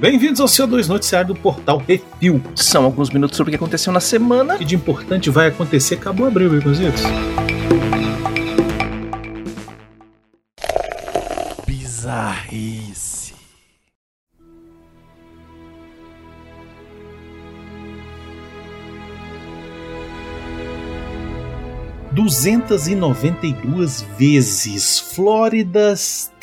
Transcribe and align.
Bem-vindos 0.00 0.40
ao 0.40 0.48
seu 0.48 0.66
dois 0.66 0.88
noticiário 0.88 1.28
do 1.28 1.40
portal 1.40 1.82
Refil. 1.86 2.42
São 2.54 2.84
alguns 2.84 3.10
minutos 3.10 3.36
sobre 3.36 3.50
o 3.50 3.52
que 3.52 3.56
aconteceu 3.56 3.92
na 3.92 4.00
semana. 4.00 4.54
O 4.54 4.58
que 4.58 4.64
de 4.64 4.74
importante 4.74 5.28
vai 5.28 5.48
acontecer? 5.48 5.96
Acabou 5.96 6.26
abril, 6.26 6.50
Baconzitos. 6.50 7.02
Bizarrice. 11.66 13.34
Duzentas 22.10 22.88
e 22.88 22.94
noventa 22.94 23.46
e 23.46 23.52
duas 23.52 24.02
vezes 24.18 24.98
Flórida, 24.98 25.94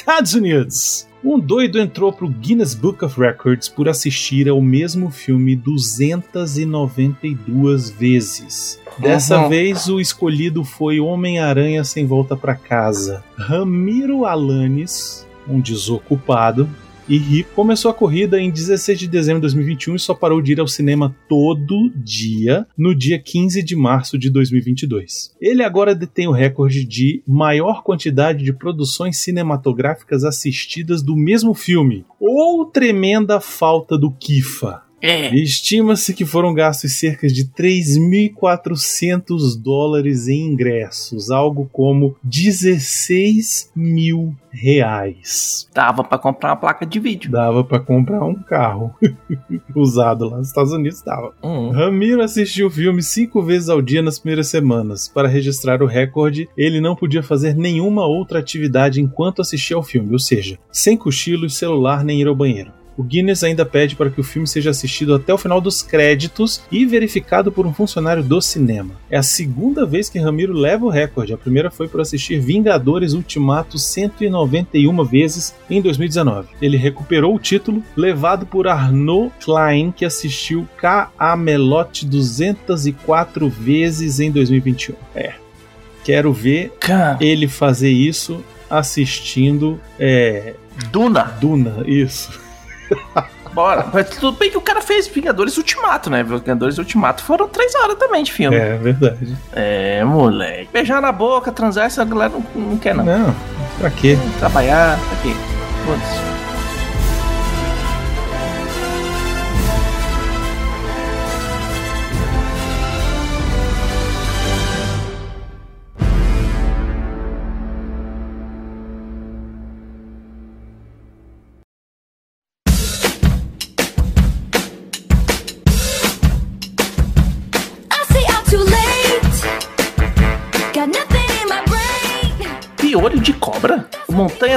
Estados 0.10 0.36
Unidos. 0.36 1.06
Um 1.22 1.38
doido 1.38 1.78
entrou 1.78 2.14
pro 2.14 2.30
Guinness 2.30 2.74
Book 2.74 3.04
of 3.04 3.20
Records 3.20 3.68
por 3.68 3.90
assistir 3.90 4.48
ao 4.48 4.62
mesmo 4.62 5.12
filme 5.12 5.54
292 5.54 7.90
vezes. 7.90 8.80
Dessa 8.98 9.38
Uhum. 9.42 9.50
vez, 9.50 9.90
o 9.90 10.00
escolhido 10.00 10.64
foi 10.64 11.02
Homem-Aranha 11.02 11.84
Sem 11.84 12.06
Volta 12.06 12.38
para 12.38 12.56
Casa. 12.56 13.22
Ramiro 13.38 14.24
Alanis, 14.24 15.28
um 15.46 15.60
desocupado 15.60 16.70
e 17.08 17.18
rico, 17.18 17.52
começou 17.56 17.90
a 17.90 17.94
corrida 17.94 18.40
em 18.40 18.52
16 18.52 19.00
de 19.00 19.08
dezembro 19.08 19.40
de 19.40 19.54
2021 19.54 19.96
e 19.96 20.00
só 20.00 20.14
parou 20.14 20.42
de 20.42 20.52
ir 20.52 20.60
ao 20.60 20.68
cinema 20.68 21.16
todo 21.30 21.90
dia 21.96 22.68
no 22.78 22.94
dia 22.94 23.18
15 23.18 23.64
de 23.64 23.76
março 23.76 24.18
de 24.18 24.30
2022. 24.30 25.36
Ele 25.40 25.64
agora 25.64 25.96
detém 25.96 26.28
o 26.28 26.32
recorde 26.32 26.86
de 26.86 27.22
maior 27.28 27.84
quantidade 27.84 28.44
de 28.44 28.54
produções 28.54 29.18
cinematográficas 29.18 30.24
assistidas 30.24 31.02
do 31.02 31.16
mesmo 31.16 31.54
filme. 31.54 32.06
Ou 32.20 32.66
tremenda 32.66 33.40
falta 33.40 33.98
do 33.98 34.12
Kifa. 34.12 34.87
É. 35.02 35.34
Estima-se 35.36 36.14
que 36.14 36.26
foram 36.26 36.54
gastos 36.54 36.94
cerca 36.94 37.28
de 37.28 37.46
3.400 37.46 39.62
dólares 39.62 40.28
em 40.28 40.48
ingressos, 40.48 41.30
algo 41.30 41.70
como 41.72 42.16
16 42.24 43.72
mil 43.76 44.36
reais. 44.50 45.70
Dava 45.74 46.04
pra 46.04 46.18
comprar 46.18 46.50
uma 46.50 46.56
placa 46.56 46.84
de 46.86 47.00
vídeo. 47.00 47.32
Dava 47.32 47.64
pra 47.64 47.80
comprar 47.80 48.26
um 48.26 48.34
carro 48.34 48.92
usado 49.76 50.30
lá 50.30 50.38
nos 50.38 50.48
Estados 50.48 50.74
Unidos, 50.74 51.04
dava. 51.04 51.36
Hum. 51.44 51.70
Ramiro 51.70 52.24
assistiu 52.24 52.66
o 52.68 52.72
filme 52.72 53.04
cinco 53.04 53.44
vezes 53.44 53.70
ao 53.70 53.82
dia 53.82 54.02
nas 54.02 54.18
primeiras 54.18 54.48
semanas. 54.48 55.08
Para 55.08 55.28
registrar 55.28 55.84
o 55.84 55.86
recorde, 55.86 56.50
ele 56.58 56.82
não 56.82 56.96
podia 56.96 57.22
fazer 57.22 57.56
nenhuma 57.56 58.08
outra 58.08 58.40
atividade 58.40 59.00
enquanto 59.00 59.42
assistia 59.42 59.76
ao 59.76 59.84
filme, 59.84 60.12
ou 60.12 60.20
seja, 60.20 60.58
sem 60.72 60.98
cochilo, 60.98 61.48
celular 61.50 62.04
nem 62.04 62.22
ir 62.22 62.28
ao 62.28 62.36
banheiro. 62.36 62.72
O 62.98 63.04
Guinness 63.04 63.44
ainda 63.44 63.64
pede 63.64 63.96
para 63.96 64.10
que 64.10 64.20
o 64.20 64.24
filme 64.24 64.48
seja 64.48 64.72
assistido 64.72 65.14
até 65.14 65.32
o 65.32 65.38
final 65.38 65.62
dos 65.62 65.84
créditos 65.84 66.64
e 66.72 66.84
verificado 66.84 67.52
por 67.52 67.68
um 67.68 67.74
funcionário 67.74 68.24
do 68.24 68.42
cinema. 68.42 68.96
É 69.10 69.18
a 69.18 69.24
segunda 69.24 69.86
vez 69.86 70.10
que 70.10 70.18
Ramiro 70.18 70.54
leva 70.54 70.86
o 70.86 70.90
recorde. 70.90 71.32
A 71.32 71.38
primeira 71.38 71.70
foi 71.70 71.88
por 71.88 72.02
assistir 72.02 72.40
Vingadores 72.40 73.14
Ultimato 73.14 73.78
191 73.78 75.04
vezes 75.06 75.54
em 75.70 75.80
2019. 75.80 76.48
Ele 76.60 76.76
recuperou 76.76 77.36
o 77.36 77.40
título, 77.40 77.84
levado 77.96 78.48
por 78.48 78.68
Arnaud 78.68 79.32
Klein, 79.46 79.92
que 79.92 80.04
assistiu 80.04 80.68
Camelot 80.78 82.04
204 82.04 83.48
vezes 83.48 84.20
em 84.20 84.32
2021. 84.32 84.96
É. 85.16 85.34
Quero 86.04 86.34
ver 86.34 86.74
ele 87.20 87.48
fazer 87.48 87.92
isso 87.92 88.44
assistindo 88.70 89.80
é, 90.00 90.56
Duna. 90.92 91.24
Duna, 91.40 91.84
isso. 91.86 92.47
Bora. 93.54 93.88
Mas 93.92 94.10
tudo 94.10 94.38
bem 94.38 94.52
que 94.52 94.58
o 94.58 94.62
cara 94.62 94.82
fez 94.82 95.08
Vingadores 95.08 95.58
Ultimato, 95.58 96.12
né? 96.12 96.22
Vingadores 96.22 96.78
Ultimato 96.78 97.24
foram 97.24 97.48
três 97.48 97.74
horas 97.76 97.98
também 97.98 98.24
de 98.24 98.32
filme. 98.32 98.56
É 98.56 98.78
verdade. 98.78 99.36
É, 99.52 100.04
moleque. 100.04 100.70
Beijar 100.72 101.02
na 101.02 101.12
boca, 101.12 101.52
transar, 101.52 101.86
essa 101.86 102.06
galera 102.06 102.34
não, 102.34 102.62
não 102.62 102.78
quer 102.78 102.94
não. 102.94 103.04
Não, 103.04 103.36
pra 103.80 103.90
quê? 103.90 104.18
Trabalhar, 104.38 105.00
pra 105.00 105.18
quê? 105.24 105.36
Foda-se. 105.86 106.27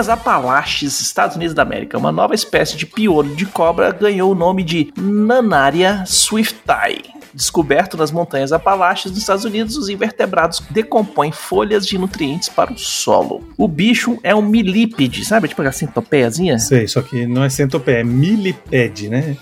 Montanhas 0.01 0.09
Apalaches, 0.09 1.01
Estados 1.01 1.37
Unidos 1.37 1.55
da 1.55 1.63
América. 1.63 1.99
Uma 1.99 2.11
nova 2.11 2.35
espécie 2.35 2.75
de 2.75 2.87
piolho 2.87 3.37
de 3.37 3.45
cobra 3.45 3.91
ganhou 3.93 4.33
o 4.33 4.35
nome 4.35 4.63
de 4.63 4.93
Nanaria 4.97 6.05
swifti. 6.07 7.20
Descoberto 7.35 7.97
nas 7.97 8.11
montanhas 8.11 8.53
Apalaches 8.53 9.11
dos 9.11 9.21
Estados 9.21 9.45
Unidos, 9.45 9.77
os 9.77 9.89
invertebrados 9.89 10.63
decompõem 10.71 11.33
folhas 11.33 11.87
de 11.87 11.97
nutrientes 11.99 12.49
para 12.49 12.73
o 12.73 12.79
solo. 12.79 13.43
O 13.57 13.69
bicho 13.69 14.19
é 14.23 14.35
um 14.35 14.43
milípede, 14.43 15.25
sabe? 15.25 15.49
Tipo 15.49 15.63
aquela 15.63 15.73
centopeiazinha? 15.73 16.59
Sei, 16.59 16.87
só 16.89 17.03
que 17.03 17.27
não 17.27 17.45
é 17.45 17.49
centopeia, 17.51 17.99
é 18.01 18.05
milipede, 18.05 19.09
né? 19.09 19.37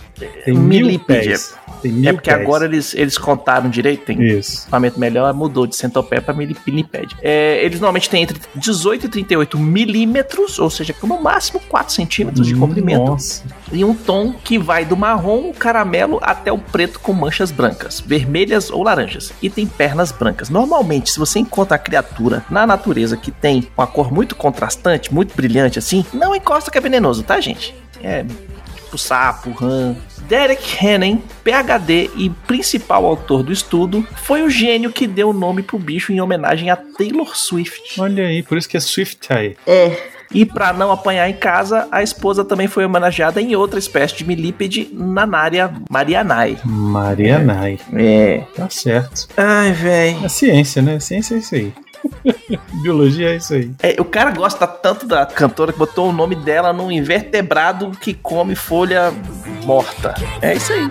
Tem 0.45 0.55
mil 0.55 0.87
Milípede. 0.87 1.29
pés. 1.29 1.55
Tem 1.81 1.93
mil 1.93 2.11
É 2.11 2.13
porque 2.13 2.29
pés. 2.31 2.43
agora 2.43 2.65
eles, 2.65 2.93
eles 2.95 3.17
contaram 3.17 3.71
direito, 3.71 4.05
tem 4.05 4.21
Isso. 4.21 4.63
equipamento 4.63 4.99
melhor, 4.99 5.33
mudou 5.33 5.65
de 5.67 5.77
centopeia 5.77 6.21
para 6.21 6.35
milipede. 6.35 7.17
É, 7.23 7.65
eles 7.65 7.79
normalmente 7.79 8.11
têm 8.11 8.23
entre 8.25 8.41
18 8.57 9.07
e 9.07 9.09
38 9.09 9.57
milímetros, 9.59 10.59
ou 10.59 10.69
seja, 10.69 10.95
no 11.05 11.23
máximo 11.23 11.61
4 11.69 11.95
centímetros 11.95 12.47
de 12.47 12.55
comprimento. 12.57 13.05
Nossa. 13.05 13.45
E 13.73 13.85
um 13.85 13.95
tom 13.95 14.33
que 14.33 14.59
vai 14.59 14.85
do 14.85 14.97
marrom, 14.97 15.53
caramelo, 15.53 16.19
até 16.21 16.51
o 16.53 16.59
preto 16.59 16.99
com 16.99 17.13
manchas 17.13 17.53
brancas, 17.53 17.78
vermelhas 18.05 18.71
ou 18.71 18.83
laranjas. 18.83 19.33
E 19.43 19.49
tem 19.49 19.67
pernas 19.67 20.13
brancas. 20.13 20.51
Normalmente, 20.51 21.11
se 21.11 21.19
você 21.19 21.39
encontra 21.39 21.77
a 21.77 21.79
criatura 21.79 22.45
na 22.51 22.67
natureza 22.67 23.17
que 23.17 23.31
tem 23.31 23.69
uma 23.77 23.87
cor 23.87 24.13
muito 24.13 24.35
contrastante, 24.35 25.13
muito 25.13 25.35
brilhante 25.35 25.79
assim, 25.79 26.05
não 26.13 26.35
encosta 26.35 26.71
que 26.71 26.79
é 26.79 26.81
venenoso, 26.81 27.23
tá, 27.23 27.41
gente? 27.41 27.75
É 28.03 28.25
tipo 28.89 28.97
sapo, 28.97 29.51
rã. 29.51 29.95
Derek 30.29 30.85
Hannon, 30.85 31.19
PhD 31.43 32.11
e 32.17 32.29
principal 32.47 33.07
autor 33.07 33.43
do 33.43 33.53
estudo, 33.53 34.07
foi 34.17 34.43
o 34.43 34.51
gênio 34.51 34.93
que 34.93 35.07
deu 35.07 35.31
o 35.31 35.33
nome 35.33 35.63
pro 35.63 35.79
bicho 35.79 36.13
em 36.13 36.21
homenagem 36.21 36.71
a 36.71 36.77
Taylor 36.77 37.35
Swift. 37.35 37.99
Olha 38.01 38.27
aí, 38.27 38.43
por 38.43 38.59
isso 38.59 38.69
que 38.69 38.77
é 38.77 38.81
Swiftie. 38.81 39.57
E 40.33 40.45
para 40.45 40.73
não 40.73 40.93
apanhar 40.93 41.29
em 41.29 41.35
casa, 41.35 41.89
a 41.91 42.03
esposa 42.03 42.45
também 42.45 42.67
foi 42.67 42.85
homenageada 42.85 43.41
em 43.41 43.57
outra 43.57 43.79
espécie 43.79 44.17
de 44.17 44.25
milípede, 44.25 44.91
Nanaria 44.93 45.73
marianae. 45.91 46.59
Marianai. 46.65 47.79
É. 47.95 48.43
Tá 48.55 48.69
certo. 48.69 49.29
Ai, 49.37 49.73
véi. 49.73 50.19
É 50.23 50.29
ciência, 50.29 50.83
né? 50.83 51.01
Ciência 51.01 51.35
é 51.35 51.39
isso 51.39 51.55
aí. 51.55 51.73
Biologia 52.83 53.31
é 53.31 53.37
isso 53.37 53.55
aí. 53.55 53.71
É, 53.83 53.97
o 54.01 54.05
cara 54.05 54.31
gosta 54.31 54.67
tanto 54.67 55.07
da 55.07 55.27
cantora 55.27 55.73
que 55.73 55.79
botou 55.79 56.09
o 56.09 56.13
nome 56.13 56.35
dela 56.35 56.73
num 56.73 56.91
invertebrado 56.91 57.91
que 58.01 58.15
come 58.15 58.55
folha 58.55 59.13
morta. 59.65 60.15
É 60.41 60.55
isso 60.55 60.73
aí. 60.73 60.91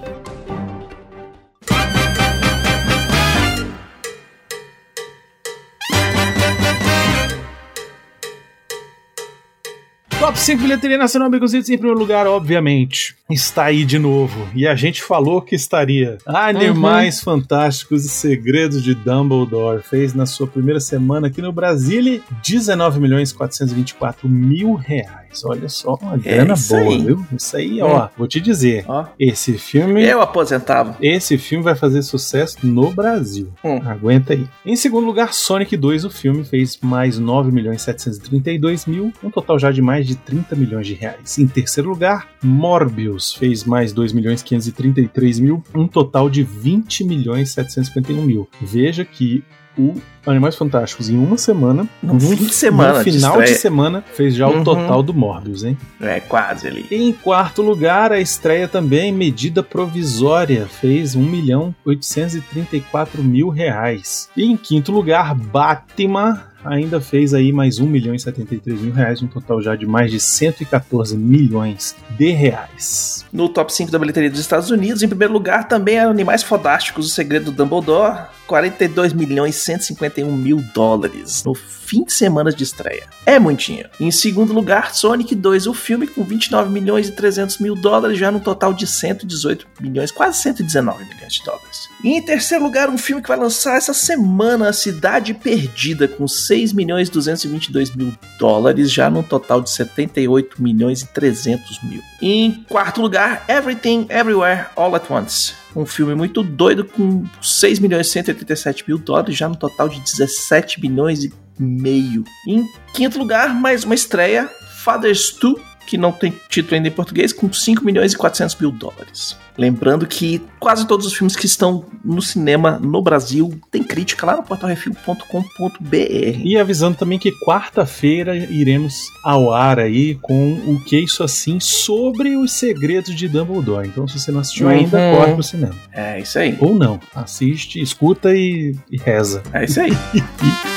5 10.41 10.59
bilheteria 10.59 10.97
nacional, 10.97 11.29
Beconzitos, 11.29 11.69
em 11.69 11.77
primeiro 11.77 11.99
lugar, 11.99 12.25
obviamente, 12.25 13.15
está 13.29 13.65
aí 13.65 13.85
de 13.85 13.99
novo. 13.99 14.49
E 14.55 14.67
a 14.67 14.73
gente 14.73 15.03
falou 15.03 15.39
que 15.39 15.53
estaria. 15.53 16.17
Animais 16.25 17.21
Fantásticos 17.21 18.05
e 18.05 18.09
Segredos 18.09 18.83
de 18.83 18.95
Dumbledore 18.95 19.83
fez 19.83 20.15
na 20.15 20.25
sua 20.25 20.47
primeira 20.47 20.79
semana 20.79 21.27
aqui 21.27 21.43
no 21.43 21.51
Brasil 21.51 22.23
19 22.43 22.99
milhões 22.99 23.31
424 23.31 24.27
mil 24.27 24.73
reais. 24.73 25.20
Reais. 25.31 25.43
Olha 25.45 25.69
só, 25.69 25.95
uma 26.01 26.17
grana 26.17 26.53
isso 26.53 26.69
boa, 26.75 26.81
aí. 26.93 27.05
viu? 27.05 27.25
Isso 27.35 27.57
aí, 27.57 27.81
ó, 27.81 28.09
vou 28.17 28.27
te 28.27 28.39
dizer. 28.39 28.85
Ó, 28.87 29.05
Esse 29.19 29.57
filme. 29.57 30.03
eu 30.03 30.21
aposentava. 30.21 30.97
Esse 31.01 31.37
filme 31.37 31.63
vai 31.63 31.75
fazer 31.75 32.01
sucesso 32.01 32.57
no 32.63 32.91
Brasil. 32.91 33.49
Hum. 33.63 33.79
Aguenta 33.85 34.33
aí. 34.33 34.47
Em 34.65 34.75
segundo 34.75 35.05
lugar, 35.05 35.33
Sonic 35.33 35.75
2, 35.77 36.05
o 36.05 36.09
filme 36.09 36.43
fez 36.43 36.77
mais 36.81 37.17
9 37.17 37.51
milhões 37.51 37.81
732 37.81 38.85
mil, 38.85 39.11
um 39.23 39.29
total 39.29 39.57
já 39.59 39.71
de 39.71 39.81
mais 39.81 40.05
de 40.05 40.15
30 40.15 40.55
milhões 40.55 40.87
de 40.87 40.93
reais. 40.93 41.37
Em 41.37 41.47
terceiro 41.47 41.89
lugar, 41.89 42.27
Morbius 42.43 43.33
fez 43.33 43.63
mais 43.63 43.93
2 43.93 44.13
milhões 44.13 44.41
533 44.43 45.39
mil, 45.39 45.63
um 45.73 45.87
total 45.87 46.29
de 46.29 46.43
20 46.43 47.03
milhões 47.03 47.51
751 47.51 48.21
mil. 48.21 48.47
Veja 48.61 49.03
que 49.05 49.43
o 49.77 49.95
Animais 50.25 50.55
Fantásticos 50.55 51.09
em 51.09 51.17
uma 51.17 51.35
semana, 51.37 51.87
Num 52.03 52.19
fim 52.19 52.35
de 52.35 52.53
semana 52.53 52.99
no 52.99 53.03
de 53.03 53.11
final 53.11 53.31
de, 53.37 53.43
estreia. 53.43 53.59
semana, 53.59 54.03
fez 54.13 54.35
já 54.35 54.47
Uhum. 54.47 54.61
o 54.61 54.63
total 54.63 55.01
do 55.01 55.13
Morbius, 55.15 55.63
hein? 55.63 55.75
É, 55.99 56.19
quase 56.19 56.67
ali. 56.67 56.85
Em 56.91 57.11
quarto 57.11 57.61
lugar, 57.63 58.11
a 58.11 58.19
estreia 58.19 58.67
também, 58.67 59.11
medida 59.11 59.63
provisória, 59.63 60.67
fez 60.67 61.15
1 61.15 61.21
milhão 61.23 61.73
834 61.85 63.23
mil 63.23 63.49
reais. 63.49 64.29
E 64.35 64.43
em 64.43 64.55
quinto 64.57 64.91
lugar, 64.91 65.33
Batman 65.35 66.41
ainda 66.63 67.01
fez 67.01 67.33
aí 67.33 67.51
mais 67.51 67.79
1 67.79 67.87
milhão 67.87 68.13
e 68.13 68.19
73 68.19 68.79
mil 68.81 68.93
reais, 68.93 69.21
um 69.23 69.27
total 69.27 69.59
já 69.63 69.75
de 69.75 69.87
mais 69.87 70.11
de 70.11 70.19
114 70.19 71.17
milhões 71.17 71.95
de 72.11 72.29
reais. 72.31 73.25
No 73.33 73.49
top 73.49 73.73
5 73.73 73.89
da 73.91 73.97
bilheteria 73.97 74.29
dos 74.29 74.39
Estados 74.39 74.69
Unidos, 74.69 75.01
em 75.01 75.07
primeiro 75.07 75.33
lugar, 75.33 75.67
também 75.67 75.95
é 75.95 76.01
Animais 76.01 76.43
Fodásticos, 76.43 77.07
O 77.07 77.09
Segredo 77.09 77.45
do 77.45 77.51
Dumbledore, 77.51 78.25
42 78.51 79.13
milhões 79.13 79.55
e 79.55 79.59
151 79.59 80.29
mil 80.29 80.57
dólares 80.73 81.41
no 81.45 81.55
fim 81.55 82.03
de 82.03 82.11
semana 82.11 82.51
de 82.51 82.65
estreia. 82.65 83.07
É 83.25 83.39
muitinho. 83.39 83.87
Em 83.97 84.11
segundo 84.11 84.51
lugar, 84.51 84.93
Sonic 84.93 85.33
2, 85.33 85.67
o 85.67 85.73
filme 85.73 86.05
com 86.05 86.21
29 86.21 86.69
milhões 86.69 87.07
e 87.07 87.13
300 87.13 87.59
mil 87.59 87.75
dólares, 87.75 88.19
já 88.19 88.29
no 88.29 88.41
total 88.41 88.73
de 88.73 88.85
118 88.85 89.65
milhões, 89.79 90.11
quase 90.11 90.39
119 90.39 91.05
milhões 91.05 91.35
de 91.35 91.45
dólares. 91.45 91.87
E 92.03 92.09
em 92.09 92.21
terceiro 92.21 92.61
lugar, 92.61 92.89
um 92.89 92.97
filme 92.97 93.21
que 93.21 93.29
vai 93.29 93.37
lançar 93.37 93.77
essa 93.77 93.93
semana, 93.93 94.67
A 94.67 94.73
Cidade 94.73 95.33
Perdida, 95.33 96.05
com 96.05 96.27
6 96.27 96.73
milhões 96.73 97.07
e 97.07 97.11
222 97.11 97.95
mil 97.95 98.13
dólares, 98.37 98.91
já 98.91 99.09
no 99.09 99.23
total 99.23 99.61
de 99.61 99.69
78 99.69 100.61
milhões 100.61 101.03
e 101.03 101.07
300 101.07 101.81
mil. 101.83 102.01
Em 102.21 102.65
quarto 102.67 103.01
lugar, 103.01 103.45
Everything 103.47 104.07
Everywhere 104.09 104.65
All 104.75 104.93
at 104.93 105.09
Once. 105.09 105.60
Um 105.75 105.85
filme 105.85 106.13
muito 106.15 106.43
doido 106.43 106.83
com 106.83 107.23
6 107.41 107.79
milhões 107.79 108.07
e 108.07 108.11
187 108.11 108.83
mil 108.87 108.97
dólares, 108.97 109.37
já 109.37 109.47
no 109.47 109.55
total 109.55 109.87
de 109.87 109.99
17 110.01 110.81
milhões 110.81 111.23
e 111.23 111.33
meio. 111.57 112.23
Em 112.47 112.67
quinto 112.93 113.17
lugar, 113.17 113.53
mais 113.53 113.83
uma 113.83 113.95
estreia, 113.95 114.49
Fathers 114.83 115.37
2, 115.39 115.70
que 115.87 115.97
não 115.97 116.11
tem 116.11 116.33
título 116.49 116.75
ainda 116.75 116.87
em 116.87 116.91
português, 116.91 117.33
com 117.33 117.51
5 117.51 117.83
milhões 117.83 118.13
e 118.13 118.17
400 118.17 118.55
mil 118.55 118.71
dólares. 118.71 119.35
Lembrando 119.57 120.07
que 120.07 120.41
quase 120.59 120.87
todos 120.87 121.05
os 121.05 121.13
filmes 121.13 121.35
que 121.35 121.45
estão 121.45 121.85
no 122.03 122.21
cinema 122.21 122.79
no 122.81 123.01
Brasil 123.01 123.53
tem 123.69 123.83
crítica 123.83 124.25
lá 124.25 124.37
no 124.37 124.43
portalrefil.com.br. 124.43 126.41
E 126.43 126.57
avisando 126.57 126.95
também 126.97 127.19
que 127.19 127.31
quarta-feira 127.45 128.35
iremos 128.35 128.93
ao 129.23 129.53
ar 129.53 129.79
aí 129.79 130.15
com 130.21 130.53
o 130.65 130.79
que 130.83 130.97
isso 130.97 131.23
assim 131.23 131.59
sobre 131.59 132.35
os 132.37 132.53
segredos 132.53 133.13
de 133.15 133.27
Dumbledore. 133.27 133.87
Então, 133.87 134.07
se 134.07 134.17
você 134.19 134.31
não 134.31 134.39
assistiu 134.39 134.69
ainda, 134.69 134.97
Uhum. 134.97 135.15
corre 135.17 135.33
pro 135.33 135.43
cinema. 135.43 135.75
É 135.91 136.19
isso 136.21 136.39
aí. 136.39 136.57
Ou 136.59 136.73
não, 136.73 136.99
assiste, 137.13 137.81
escuta 137.81 138.33
e, 138.33 138.75
e 138.89 138.97
reza. 138.97 139.43
É 139.53 139.65
isso 139.65 139.81
aí. 139.81 139.91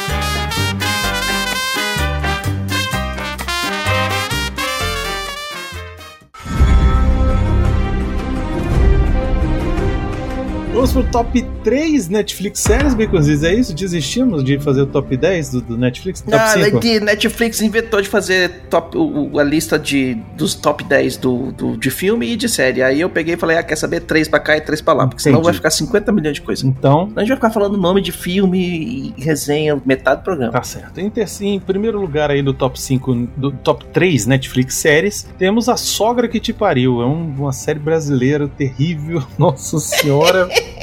Vamos 10.85 10.93
pro 10.93 11.11
top 11.11 11.43
3 11.65 12.11
Netflix 12.11 12.61
séries, 12.61 12.93
Baconzitos, 12.93 13.43
é 13.43 13.55
isso? 13.55 13.73
Desistimos 13.75 14.45
de 14.45 14.59
fazer 14.59 14.83
o 14.83 14.87
top 14.87 15.17
10 15.17 15.51
do, 15.53 15.61
do 15.63 15.79
Netflix? 15.79 16.21
Top 16.21 16.37
Ah, 16.37 16.49
5? 16.49 16.79
que 16.79 17.01
Netflix 17.01 17.63
inventou 17.63 18.03
de 18.03 18.09
fazer 18.11 18.51
top, 18.69 18.95
o- 18.99 19.39
a 19.39 19.43
lista 19.43 19.79
de, 19.79 20.15
dos 20.37 20.55
top 20.55 20.85
10 20.85 21.17
do, 21.17 21.53
do- 21.53 21.79
de 21.79 21.91
filme 21.91 22.31
e 22.31 22.37
de 22.37 22.51
série. 22.51 22.83
Aí 22.83 23.01
eu 23.01 23.09
peguei 23.09 23.33
e 23.33 23.37
falei, 23.39 23.57
ah, 23.57 23.63
quer 23.63 23.77
saber? 23.77 24.01
Três 24.01 24.29
pra 24.29 24.39
cá 24.39 24.59
e 24.59 24.61
três 24.61 24.83
pra 24.83 24.93
lá, 24.93 25.07
porque 25.07 25.23
senão 25.23 25.37
Entendi. 25.39 25.45
vai 25.47 25.55
ficar 25.55 25.71
50 25.71 26.13
milhões 26.13 26.35
de 26.35 26.43
coisas. 26.43 26.63
Então, 26.63 27.11
A 27.17 27.21
gente 27.21 27.29
vai 27.29 27.37
ficar 27.39 27.51
falando 27.51 27.79
nome 27.79 28.03
de 28.03 28.13
filme 28.13 29.15
e 29.17 29.23
resenha 29.23 29.81
metade 29.87 30.21
do 30.21 30.25
programa. 30.25 30.53
Tá 30.53 30.63
certo. 30.63 30.99
Em, 31.01 31.09
ter- 31.09 31.27
em 31.41 31.59
primeiro 31.61 31.99
lugar 31.99 32.31
aí 32.31 32.43
do 32.43 32.53
top 32.53 32.79
5, 32.79 33.27
do 33.39 33.51
top 33.53 33.87
3 33.87 34.27
Netflix 34.27 34.75
séries, 34.75 35.27
temos 35.39 35.67
A 35.67 35.79
Sogra 35.79 36.29
que 36.29 36.39
Te 36.39 36.53
Pariu. 36.53 37.01
É 37.01 37.07
um- 37.07 37.35
uma 37.39 37.53
série 37.55 37.79
brasileira 37.79 38.47
terrível. 38.47 39.23
Nossa 39.39 39.79
Senhora. 39.79 40.47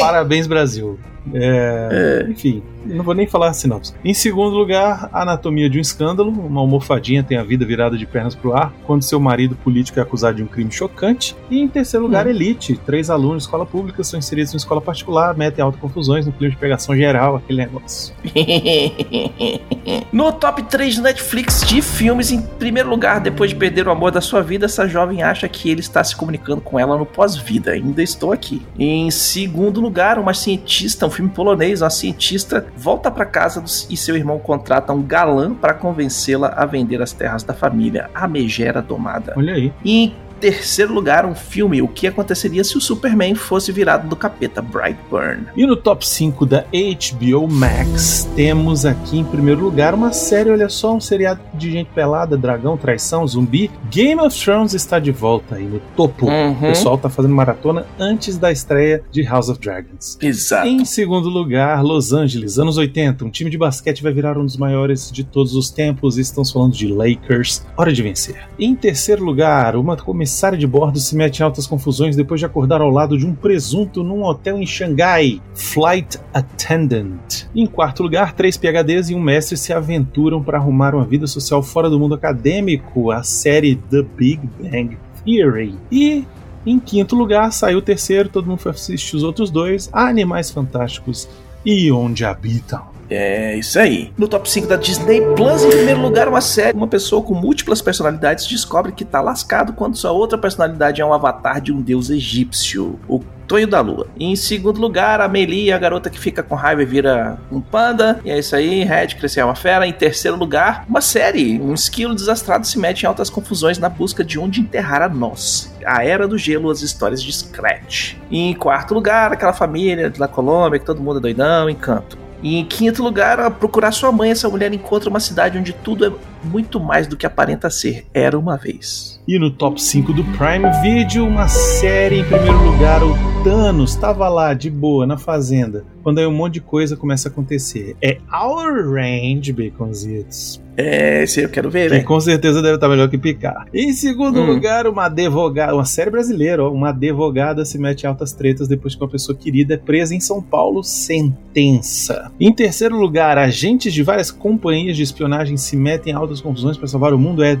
Parabéns, 0.00 0.46
Brasil. 0.46 0.98
É, 1.34 2.26
Enfim, 2.28 2.62
não 2.84 3.04
vou 3.04 3.14
nem 3.14 3.26
falar 3.26 3.48
a 3.48 3.52
sinopse. 3.52 3.94
Em 4.04 4.14
segundo 4.14 4.56
lugar, 4.56 5.08
Anatomia 5.12 5.68
de 5.68 5.78
um 5.78 5.80
Escândalo. 5.80 6.30
Uma 6.30 6.60
almofadinha 6.60 7.22
tem 7.22 7.36
a 7.36 7.42
vida 7.42 7.64
virada 7.64 7.96
de 7.96 8.06
pernas 8.06 8.34
pro 8.34 8.54
ar 8.54 8.72
quando 8.86 9.02
seu 9.02 9.20
marido 9.20 9.54
político 9.56 9.98
é 9.98 10.02
acusado 10.02 10.36
de 10.36 10.42
um 10.42 10.46
crime 10.46 10.70
chocante. 10.70 11.36
E 11.50 11.60
em 11.60 11.68
terceiro 11.68 12.06
lugar, 12.06 12.26
Hum. 12.26 12.30
Elite. 12.30 12.76
Três 12.86 13.10
alunos 13.10 13.38
de 13.38 13.42
escola 13.44 13.66
pública 13.66 14.02
são 14.04 14.18
inseridos 14.18 14.54
em 14.54 14.56
escola 14.56 14.80
particular, 14.80 15.36
metem 15.36 15.62
autoconfusões 15.62 16.26
no 16.26 16.32
clima 16.32 16.52
de 16.52 16.56
pegação 16.58 16.96
geral, 16.96 17.36
aquele 17.36 17.58
negócio. 17.58 18.14
no 20.12 20.32
top 20.32 20.62
3 20.64 20.96
do 20.96 21.02
Netflix 21.02 21.62
de 21.66 21.82
filmes, 21.82 22.30
em 22.30 22.40
primeiro 22.40 22.88
lugar, 22.88 23.20
depois 23.20 23.50
de 23.50 23.56
perder 23.56 23.86
o 23.86 23.90
amor 23.90 24.10
da 24.10 24.20
sua 24.20 24.42
vida, 24.42 24.66
essa 24.66 24.86
jovem 24.86 25.22
acha 25.22 25.48
que 25.48 25.70
ele 25.70 25.80
está 25.80 26.02
se 26.02 26.14
comunicando 26.14 26.60
com 26.60 26.78
ela 26.78 26.96
no 26.96 27.06
pós-vida. 27.06 27.72
Ainda 27.72 28.02
estou 28.02 28.32
aqui. 28.32 28.62
Em 28.78 29.10
segundo 29.10 29.80
lugar, 29.80 30.18
uma 30.18 30.34
cientista, 30.34 31.06
um 31.06 31.10
filme 31.10 31.30
polonês, 31.30 31.82
uma 31.82 31.90
cientista 31.90 32.66
volta 32.76 33.10
para 33.10 33.24
casa 33.24 33.62
e 33.88 33.96
seu 33.96 34.16
irmão 34.16 34.38
contrata 34.38 34.92
um 34.92 35.02
galã 35.02 35.54
para 35.54 35.74
convencê-la 35.74 36.48
a 36.48 36.64
vender 36.64 37.02
as 37.02 37.12
terras 37.12 37.42
da 37.42 37.54
família, 37.54 38.10
a 38.14 38.26
megera 38.26 38.80
domada. 38.80 39.34
Olha 39.36 39.54
aí. 39.54 39.72
E 39.84 40.14
terceiro 40.40 40.92
lugar, 40.94 41.26
um 41.26 41.34
filme, 41.34 41.82
o 41.82 41.88
que 41.88 42.06
aconteceria 42.06 42.64
se 42.64 42.78
o 42.78 42.80
Superman 42.80 43.34
fosse 43.34 43.70
virado 43.70 44.08
do 44.08 44.16
capeta, 44.16 44.62
Brightburn. 44.62 45.46
E 45.54 45.66
no 45.66 45.76
top 45.76 46.06
5 46.08 46.46
da 46.46 46.64
HBO 46.64 47.46
Max, 47.46 48.28
temos 48.34 48.86
aqui 48.86 49.18
em 49.18 49.24
primeiro 49.24 49.60
lugar 49.60 49.94
uma 49.94 50.12
série, 50.12 50.50
olha 50.50 50.68
só, 50.68 50.94
um 50.94 51.00
seriado 51.00 51.40
de 51.54 51.70
gente 51.70 51.90
pelada, 51.94 52.38
dragão, 52.38 52.76
traição, 52.76 53.26
zumbi. 53.26 53.70
Game 53.90 54.20
of 54.20 54.38
Thrones 54.42 54.72
está 54.72 54.98
de 54.98 55.12
volta 55.12 55.56
aí 55.56 55.64
no 55.64 55.80
topo. 55.94 56.26
Uhum. 56.26 56.52
O 56.52 56.60
pessoal 56.60 56.96
tá 56.96 57.10
fazendo 57.10 57.34
maratona 57.34 57.86
antes 57.98 58.38
da 58.38 58.50
estreia 58.50 59.02
de 59.10 59.22
House 59.22 59.48
of 59.50 59.60
Dragons. 59.60 60.16
Exato. 60.20 60.66
Em 60.66 60.84
segundo 60.84 61.28
lugar, 61.28 61.82
Los 61.82 62.12
Angeles, 62.12 62.58
anos 62.58 62.78
80. 62.78 63.24
Um 63.24 63.30
time 63.30 63.50
de 63.50 63.58
basquete 63.58 64.02
vai 64.02 64.12
virar 64.12 64.38
um 64.38 64.44
dos 64.46 64.56
maiores 64.56 65.12
de 65.12 65.22
todos 65.22 65.54
os 65.54 65.70
tempos. 65.70 66.16
E 66.16 66.22
estamos 66.22 66.50
falando 66.50 66.72
de 66.72 66.88
Lakers. 66.88 67.66
Hora 67.76 67.92
de 67.92 68.02
vencer. 68.02 68.48
Em 68.58 68.74
terceiro 68.74 69.22
lugar, 69.22 69.76
uma 69.76 69.96
comissária 70.30 70.56
de 70.56 70.66
bordo 70.66 71.00
se 71.00 71.16
mete 71.16 71.40
em 71.40 71.42
altas 71.42 71.66
confusões 71.66 72.14
depois 72.14 72.38
de 72.38 72.46
acordar 72.46 72.80
ao 72.80 72.88
lado 72.88 73.18
de 73.18 73.26
um 73.26 73.34
presunto 73.34 74.04
num 74.04 74.22
hotel 74.22 74.58
em 74.58 74.66
Xangai. 74.66 75.42
Flight 75.54 76.18
Attendant. 76.32 77.48
Em 77.54 77.66
quarto 77.66 78.02
lugar, 78.02 78.32
três 78.32 78.56
PHDs 78.56 79.10
e 79.10 79.14
um 79.14 79.20
mestre 79.20 79.56
se 79.56 79.72
aventuram 79.72 80.40
para 80.40 80.56
arrumar 80.56 80.94
uma 80.94 81.04
vida 81.04 81.26
social 81.26 81.62
fora 81.64 81.90
do 81.90 81.98
mundo 81.98 82.14
acadêmico. 82.14 83.10
A 83.10 83.24
série 83.24 83.74
The 83.74 84.02
Big 84.02 84.40
Bang 84.60 84.96
Theory. 85.24 85.74
E 85.90 86.24
em 86.64 86.78
quinto 86.78 87.16
lugar, 87.16 87.52
saiu 87.52 87.78
o 87.78 87.82
terceiro, 87.82 88.28
todo 88.28 88.46
mundo 88.46 88.58
foi 88.58 88.70
assistir 88.70 89.16
os 89.16 89.24
outros 89.24 89.50
dois, 89.50 89.90
Animais 89.92 90.50
Fantásticos 90.50 91.28
e 91.64 91.90
Onde 91.90 92.24
Habitam. 92.24 92.99
É 93.10 93.56
isso 93.56 93.78
aí. 93.78 94.12
No 94.16 94.28
top 94.28 94.48
5 94.48 94.68
da 94.68 94.76
Disney 94.76 95.20
Plus, 95.34 95.64
em 95.64 95.70
primeiro 95.70 96.00
lugar, 96.00 96.28
uma 96.28 96.40
série. 96.40 96.76
Uma 96.76 96.86
pessoa 96.86 97.22
com 97.22 97.34
múltiplas 97.34 97.82
personalidades 97.82 98.46
descobre 98.46 98.92
que 98.92 99.04
tá 99.04 99.20
lascado 99.20 99.72
quando 99.72 99.96
sua 99.96 100.12
outra 100.12 100.38
personalidade 100.38 101.00
é 101.00 101.04
um 101.04 101.12
avatar 101.12 101.60
de 101.60 101.72
um 101.72 101.82
deus 101.82 102.08
egípcio, 102.08 102.98
o 103.08 103.20
Tonho 103.50 103.66
da 103.66 103.80
Lua. 103.80 104.06
Em 104.18 104.36
segundo 104.36 104.80
lugar, 104.80 105.20
a 105.20 105.26
Melia, 105.26 105.74
a 105.74 105.78
garota 105.78 106.08
que 106.08 106.20
fica 106.20 106.40
com 106.40 106.54
raiva 106.54 106.82
e 106.82 106.86
vira 106.86 107.36
um 107.50 107.60
panda. 107.60 108.20
E 108.24 108.30
é 108.30 108.38
isso 108.38 108.54
aí, 108.54 108.84
Red 108.84 109.08
cresceu 109.08 109.44
uma 109.44 109.56
fera. 109.56 109.84
Em 109.88 109.92
terceiro 109.92 110.36
lugar, 110.36 110.84
uma 110.88 111.00
série. 111.00 111.60
Um 111.60 111.74
esquilo 111.74 112.14
desastrado 112.14 112.64
se 112.64 112.78
mete 112.78 113.02
em 113.02 113.06
altas 113.06 113.28
confusões 113.28 113.76
na 113.76 113.88
busca 113.88 114.22
de 114.22 114.38
onde 114.38 114.60
enterrar 114.60 115.02
a 115.02 115.08
nós. 115.08 115.74
A 115.84 116.04
Era 116.04 116.28
do 116.28 116.38
Gelo, 116.38 116.70
as 116.70 116.80
histórias 116.80 117.20
de 117.20 117.32
Scratch. 117.32 118.14
E 118.30 118.38
em 118.38 118.54
quarto 118.54 118.94
lugar, 118.94 119.32
aquela 119.32 119.52
família 119.52 120.10
da 120.10 120.28
Colômbia, 120.28 120.78
que 120.78 120.86
todo 120.86 121.02
mundo 121.02 121.18
é 121.18 121.22
doidão, 121.22 121.68
encanto. 121.68 122.29
E 122.42 122.56
em 122.56 122.64
quinto 122.64 123.02
lugar, 123.02 123.38
a 123.38 123.50
procurar 123.50 123.92
sua 123.92 124.10
mãe, 124.10 124.30
essa 124.30 124.48
mulher 124.48 124.72
encontra 124.72 125.10
uma 125.10 125.20
cidade 125.20 125.58
onde 125.58 125.72
tudo 125.72 126.06
é 126.06 126.12
muito 126.42 126.80
mais 126.80 127.06
do 127.06 127.16
que 127.16 127.26
aparenta 127.26 127.68
ser. 127.68 128.06
Era 128.14 128.38
uma 128.38 128.56
vez. 128.56 129.20
E 129.28 129.38
no 129.38 129.50
top 129.50 129.80
5 129.80 130.12
do 130.12 130.24
Prime 130.24 130.70
Video, 130.82 131.26
uma 131.26 131.48
série 131.48 132.20
em 132.20 132.24
primeiro 132.24 132.62
lugar, 132.64 133.02
o 133.02 133.14
Thanos 133.44 133.90
estava 133.90 134.28
lá 134.28 134.54
de 134.54 134.70
boa 134.70 135.06
na 135.06 135.18
fazenda, 135.18 135.84
quando 136.02 136.18
aí 136.18 136.26
um 136.26 136.32
monte 136.32 136.54
de 136.54 136.60
coisa 136.60 136.96
começa 136.96 137.28
a 137.28 137.30
acontecer. 137.30 137.96
É 138.02 138.18
Our 138.32 138.92
Range, 138.92 139.52
Baconzitos. 139.52 140.60
É, 140.80 141.22
esse 141.24 141.42
eu 141.42 141.48
quero 141.48 141.70
ver, 141.70 141.90
velho. 141.90 142.04
com 142.04 142.18
certeza 142.20 142.62
deve 142.62 142.76
estar 142.76 142.88
melhor 142.88 143.08
que 143.08 143.18
picar. 143.18 143.66
Em 143.72 143.92
segundo 143.92 144.40
Hum. 144.40 144.46
lugar, 144.46 144.86
uma 144.86 145.06
advogada, 145.06 145.74
uma 145.74 145.84
série 145.84 146.10
brasileira, 146.10 146.64
ó, 146.64 146.70
uma 146.72 146.88
advogada 146.90 147.64
se 147.64 147.78
mete 147.78 148.04
em 148.04 148.06
altas 148.06 148.32
tretas 148.32 148.66
depois 148.68 148.94
que 148.94 149.02
uma 149.02 149.08
pessoa 149.10 149.36
querida 149.36 149.74
é 149.74 149.76
presa 149.76 150.14
em 150.14 150.20
São 150.20 150.40
Paulo, 150.42 150.82
sentença. 150.82 152.30
Em 152.40 152.52
terceiro 152.52 152.96
lugar, 152.98 153.36
agentes 153.38 153.92
de 153.92 154.02
várias 154.02 154.30
companhias 154.30 154.96
de 154.96 155.02
espionagem 155.02 155.56
se 155.56 155.76
metem 155.76 156.12
em 156.12 156.16
altas 156.16 156.40
confusões 156.40 156.76
para 156.76 156.86
salvar 156.88 157.12
o 157.12 157.18
mundo 157.18 157.42
é 157.42 157.56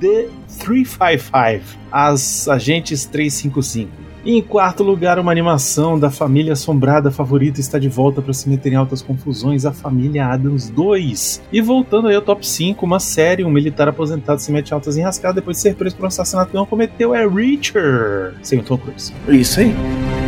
The 0.00 0.28
355, 0.60 1.78
as 1.90 2.48
agentes 2.48 3.04
355. 3.04 4.01
E 4.24 4.36
em 4.36 4.42
quarto 4.42 4.82
lugar, 4.82 5.18
uma 5.18 5.32
animação 5.32 5.98
da 5.98 6.10
família 6.10 6.52
assombrada 6.52 7.10
favorita 7.10 7.60
está 7.60 7.78
de 7.78 7.88
volta 7.88 8.22
para 8.22 8.32
se 8.32 8.48
meter 8.48 8.72
em 8.72 8.76
altas 8.76 9.02
confusões, 9.02 9.66
a 9.66 9.72
família 9.72 10.26
Adams 10.26 10.70
2. 10.70 11.42
E 11.52 11.60
voltando 11.60 12.08
aí 12.08 12.14
ao 12.14 12.22
top 12.22 12.46
5, 12.46 12.86
uma 12.86 13.00
série, 13.00 13.44
um 13.44 13.50
militar 13.50 13.88
aposentado 13.88 14.40
se 14.40 14.52
mete 14.52 14.70
em 14.70 14.74
altas 14.74 14.96
enrascadas 14.96 15.36
depois 15.36 15.56
de 15.56 15.62
ser 15.62 15.74
preso 15.74 15.96
por 15.96 16.04
um 16.04 16.08
assassinato 16.08 16.50
que 16.50 16.56
não 16.56 16.66
cometeu, 16.66 17.14
é 17.14 17.26
Richard, 17.26 18.36
sem 18.42 18.60
o 18.60 18.62
Tom 18.62 18.78
Cruise. 18.78 19.12
Isso 19.28 19.60
aí. 19.60 20.21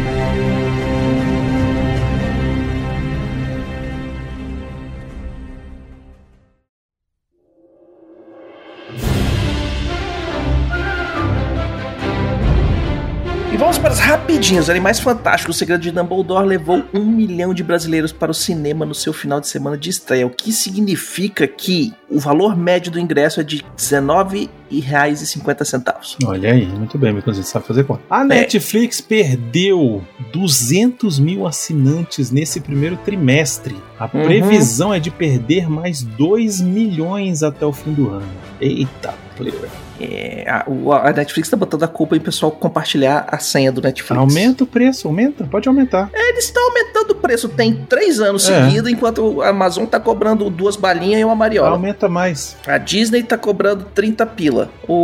As 14.45 14.45
rapidinhas. 14.45 14.69
Animais 14.71 15.01
Fantásticos. 15.01 15.57
O 15.57 15.59
Segredo 15.59 15.81
de 15.81 15.91
Dumbledore 15.91 16.47
levou 16.47 16.85
um 16.93 17.03
milhão 17.05 17.55
de 17.55 17.63
brasileiros 17.63 18.13
para 18.13 18.31
o 18.31 18.35
cinema 18.35 18.85
no 18.85 18.95
seu 18.95 19.11
final 19.13 19.41
de 19.41 19.49
semana 19.49 19.77
de 19.79 19.89
estreia. 19.91 20.27
O 20.27 20.31
que 20.31 20.53
significa 20.53 21.47
que 21.47 21.93
o 22.11 22.19
valor 22.21 22.57
médio 22.57 22.91
do 22.93 22.99
ingresso 23.01 23.41
é 23.41 23.45
de 23.45 23.59
R$19,50. 23.59 26.17
Olha 26.27 26.53
aí, 26.53 26.67
muito 26.67 26.99
bem, 26.99 27.13
meu 27.13 27.23
sabe 27.43 27.67
fazer 27.67 27.85
conta. 27.85 28.03
A 28.11 28.25
Netflix 28.25 29.01
perdeu 29.01 30.05
200 30.33 31.19
mil 31.19 31.47
assinantes 31.47 32.31
nesse 32.31 32.61
primeiro 32.61 32.97
trimestre. 32.99 33.75
A 33.99 34.05
Uhum. 34.05 34.11
previsão 34.25 34.93
é 34.93 35.01
de 35.01 35.11
perder 35.11 35.71
mais 35.71 36.03
2 36.03 36.61
milhões 36.61 37.43
até 37.43 37.65
o 37.65 37.73
fim 37.73 37.93
do 37.93 38.11
ano. 38.11 38.29
Eita, 38.61 39.15
pleura. 39.37 39.84
É, 40.01 40.45
a, 40.49 40.65
a 41.09 41.13
Netflix 41.13 41.49
tá 41.49 41.57
botando 41.57 41.83
a 41.85 41.89
culpa 41.89 42.17
em 42.17 42.21
pessoal 42.21 42.51
compartilhar 42.51 43.27
a 43.31 43.39
senha 43.39 43.71
do 43.71 43.81
Netflix. 43.81 44.19
Aumenta 44.21 44.65
o 44.65 44.67
preço, 44.67 45.07
aumenta, 45.09 45.45
pode 45.45 45.69
aumentar. 45.69 46.11
Eles 46.13 46.45
estão 46.47 46.63
aumentando 46.69 47.13
o 47.13 47.15
preço 47.15 47.49
tem 47.49 47.75
três 47.89 48.21
anos 48.21 48.49
É. 48.49 48.65
seguidos, 48.65 48.91
enquanto 48.91 49.41
a 49.43 49.49
Amazon 49.49 49.85
tá 49.87 50.01
cobrando 50.01 50.51
duas 50.51 50.77
balinhas 50.77 51.21
e 51.21 51.25
uma 51.25 51.35
mariola. 51.37 51.71
Aumenta 51.71 52.09
mais. 52.09 52.57
A 52.67 52.77
Disney 52.79 53.23
tá 53.23 53.39
cobrando 53.39 53.85
30 53.95 54.27
pila. 54.27 54.71
O, 54.89 54.95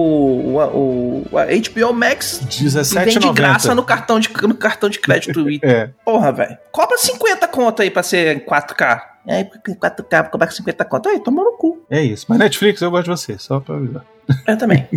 o, 0.59 1.27
o 1.33 1.39
a 1.39 1.45
HBO 1.47 1.93
Max 1.95 2.41
vem 2.93 3.19
de 3.19 3.33
graça 3.33 3.69
17,90. 3.71 3.75
no 3.75 3.83
cartão 3.85 4.21
de, 4.21 4.29
no 4.43 4.55
cartão 4.55 4.89
de 4.89 4.99
crédito. 4.99 5.41
E, 5.51 5.59
É, 5.63 5.91
porra, 6.05 6.31
velho. 6.33 6.57
Cobra 6.71 6.97
50 6.99 7.49
conto 7.49 7.83
aí 7.83 7.91
pra 7.91 8.03
ser 8.03 8.45
4K. 8.45 9.03
E 9.27 9.33
aí, 9.33 9.45
4K, 9.45 10.23
vou 10.23 10.31
cobrar 10.31 10.51
50 10.51 10.85
conto. 10.85 11.09
Aí, 11.09 11.21
toma 11.21 11.43
no 11.43 11.53
cu. 11.53 11.85
é 11.91 12.03
isso. 12.03 12.27
Mas 12.29 12.39
Netflix, 12.39 12.81
eu 12.83 12.91
gosto 12.91 13.05
de 13.05 13.11
você, 13.11 13.39
só 13.39 13.59
pra 13.61 13.77
avisar. 13.77 14.05
Eu 14.47 14.57
também. 14.57 14.89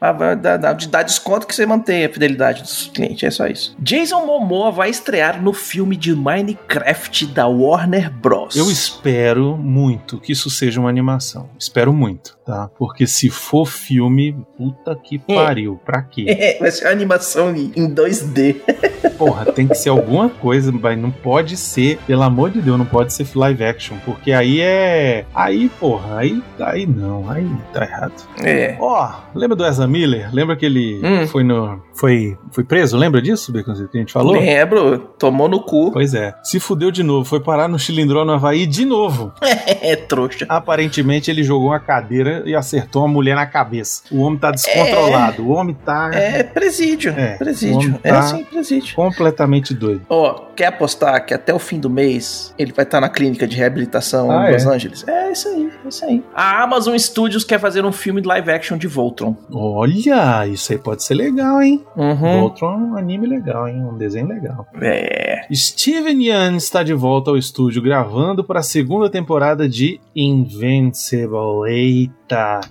Mas 0.00 0.16
vai 0.18 0.36
dar, 0.36 0.56
dar, 0.56 0.74
dar 0.74 1.02
desconto 1.02 1.46
que 1.46 1.54
você 1.54 1.64
mantém 1.66 2.04
a 2.04 2.08
fidelidade 2.08 2.62
dos 2.62 2.88
clientes, 2.88 3.22
é 3.22 3.30
só 3.30 3.46
isso. 3.46 3.74
Jason 3.78 4.24
Momoa 4.24 4.70
vai 4.70 4.90
estrear 4.90 5.42
no 5.42 5.52
filme 5.52 5.96
de 5.96 6.14
Minecraft 6.14 7.26
da 7.26 7.46
Warner 7.46 8.10
Bros. 8.10 8.56
Eu 8.56 8.70
espero 8.70 9.56
muito 9.56 10.18
que 10.18 10.32
isso 10.32 10.50
seja 10.50 10.80
uma 10.80 10.88
animação. 10.88 11.50
Espero 11.58 11.92
muito, 11.92 12.38
tá? 12.44 12.68
Porque 12.78 13.06
se 13.06 13.30
for 13.30 13.66
filme, 13.66 14.36
puta 14.56 14.94
que 14.96 15.18
pariu. 15.18 15.80
Pra 15.84 16.02
quê? 16.02 16.56
Vai 16.60 16.70
ser 16.70 16.84
uma 16.84 16.92
animação 16.92 17.54
em 17.54 17.70
em 17.76 17.94
2D. 17.94 18.56
Porra, 19.16 19.46
tem 19.52 19.66
que 19.66 19.74
ser 19.74 19.90
alguma 19.90 20.28
coisa, 20.28 20.72
mas 20.72 20.98
não 20.98 21.10
pode 21.10 21.56
ser, 21.56 21.98
pelo 22.06 22.22
amor 22.22 22.50
de 22.50 22.60
Deus, 22.60 22.78
não 22.78 22.86
pode 22.86 23.12
ser 23.12 23.26
live 23.34 23.64
action, 23.64 23.96
porque 24.04 24.32
aí 24.32 24.60
é. 24.60 25.24
Aí, 25.34 25.68
porra, 25.68 26.18
aí, 26.18 26.42
aí 26.58 26.86
não, 26.86 27.30
aí 27.30 27.46
tá 27.72 27.84
errado. 27.84 28.14
É. 28.42 28.59
Ó, 28.80 29.10
lembra 29.34 29.56
do 29.56 29.64
Ezra 29.66 29.86
Miller? 29.86 30.28
Lembra 30.32 30.56
que 30.56 30.66
ele 30.66 31.00
Hum. 31.02 31.26
foi 31.26 31.42
no. 31.44 31.80
Foi, 31.94 32.36
foi 32.50 32.64
preso? 32.64 32.96
Lembra 32.96 33.20
disso, 33.20 33.52
Baconzito, 33.52 33.90
que 33.90 33.98
a 33.98 34.00
gente 34.00 34.12
falou? 34.12 34.32
Lembro, 34.32 34.98
tomou 35.18 35.48
no 35.48 35.60
cu. 35.60 35.90
Pois 35.92 36.14
é. 36.14 36.34
Se 36.42 36.58
fudeu 36.58 36.90
de 36.90 37.02
novo, 37.02 37.24
foi 37.24 37.40
parar 37.40 37.68
no 37.68 37.78
Chilindró 37.78 38.24
no 38.24 38.32
Havaí 38.32 38.66
de 38.66 38.84
novo. 38.84 39.32
É, 39.82 39.96
trouxa. 39.96 40.44
Aparentemente 40.48 41.30
ele 41.30 41.42
jogou 41.42 41.68
uma 41.68 41.80
cadeira 41.80 42.42
e 42.46 42.54
acertou 42.54 43.02
uma 43.02 43.08
mulher 43.08 43.34
na 43.34 43.46
cabeça. 43.46 44.02
O 44.10 44.20
homem 44.22 44.38
tá 44.38 44.50
descontrolado. 44.50 45.42
O 45.42 45.50
homem 45.50 45.74
tá 45.84 46.10
É 46.12 46.42
presídio. 46.42 47.12
É, 47.16 47.36
presídio. 47.36 47.98
É 48.02 48.10
tá- 48.10 48.18
assim, 48.20 48.44
presídio. 48.44 48.94
completamente 48.94 49.72
doido. 49.74 50.02
Ó, 50.08 50.46
quer 50.56 50.66
apostar 50.66 51.24
que 51.24 51.32
até 51.34 51.52
o 51.54 51.58
fim 51.58 51.78
do 51.78 51.88
mês 51.90 52.54
ele 52.58 52.72
vai 52.72 52.84
estar 52.84 53.00
na 53.00 53.08
clínica 53.08 53.46
de 53.46 53.56
reabilitação 53.56 54.30
Ah, 54.30 54.46
em 54.46 54.48
é? 54.48 54.52
Los 54.52 54.66
Angeles? 54.66 55.06
É 55.08 55.32
isso 55.32 55.48
aí, 55.48 55.70
é 55.84 55.88
isso 55.88 56.04
aí. 56.04 56.22
A 56.34 56.62
Amazon 56.62 56.96
Studios 56.96 57.44
quer 57.44 57.58
fazer 57.58 57.84
um 57.84 57.92
filme 57.92 58.20
de 58.20 58.28
live 58.28 58.49
action 58.50 58.76
de 58.76 58.86
Voltron. 58.86 59.36
Olha, 59.52 60.46
isso 60.46 60.72
aí 60.72 60.78
pode 60.78 61.02
ser 61.02 61.14
legal, 61.14 61.62
hein? 61.62 61.84
Uhum. 61.96 62.40
Voltron 62.40 62.72
é 62.72 62.76
um 62.76 62.96
anime 62.96 63.26
legal, 63.26 63.68
hein? 63.68 63.82
Um 63.82 63.96
desenho 63.96 64.28
legal. 64.28 64.66
É. 64.80 65.46
Steven 65.52 66.22
Yeun 66.22 66.56
está 66.56 66.82
de 66.82 66.94
volta 66.94 67.30
ao 67.30 67.36
estúdio 67.36 67.82
gravando 67.82 68.44
para 68.44 68.60
a 68.60 68.62
segunda 68.62 69.10
temporada 69.10 69.68
de 69.68 70.00
Invincible. 70.14 71.68
Eita, 71.68 72.19